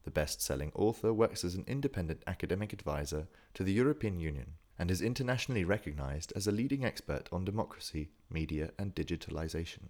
The 0.04 0.12
best 0.12 0.40
selling 0.40 0.70
author 0.72 1.12
works 1.12 1.42
as 1.42 1.56
an 1.56 1.64
independent 1.66 2.22
academic 2.28 2.72
advisor 2.72 3.26
to 3.54 3.64
the 3.64 3.72
European 3.72 4.20
Union 4.20 4.52
and 4.78 4.92
is 4.92 5.02
internationally 5.02 5.64
recognized 5.64 6.32
as 6.36 6.46
a 6.46 6.52
leading 6.52 6.84
expert 6.84 7.28
on 7.32 7.44
democracy, 7.44 8.10
media, 8.30 8.70
and 8.78 8.94
digitalization. 8.94 9.88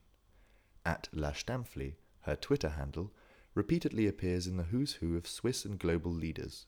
At 0.86 1.10
La 1.12 1.32
Stampfli, 1.32 1.96
her 2.22 2.36
Twitter 2.36 2.70
handle, 2.70 3.12
repeatedly 3.54 4.06
appears 4.06 4.46
in 4.46 4.56
the 4.56 4.64
who's 4.64 4.94
who 4.94 5.16
of 5.16 5.26
Swiss 5.26 5.64
and 5.64 5.78
global 5.78 6.10
leaders. 6.10 6.66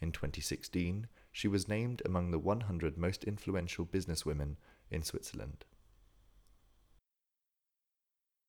In 0.00 0.12
2016, 0.12 1.06
she 1.32 1.48
was 1.48 1.68
named 1.68 2.02
among 2.04 2.30
the 2.30 2.38
100 2.38 2.96
most 2.96 3.24
influential 3.24 3.86
businesswomen 3.86 4.56
in 4.90 5.02
Switzerland. 5.02 5.64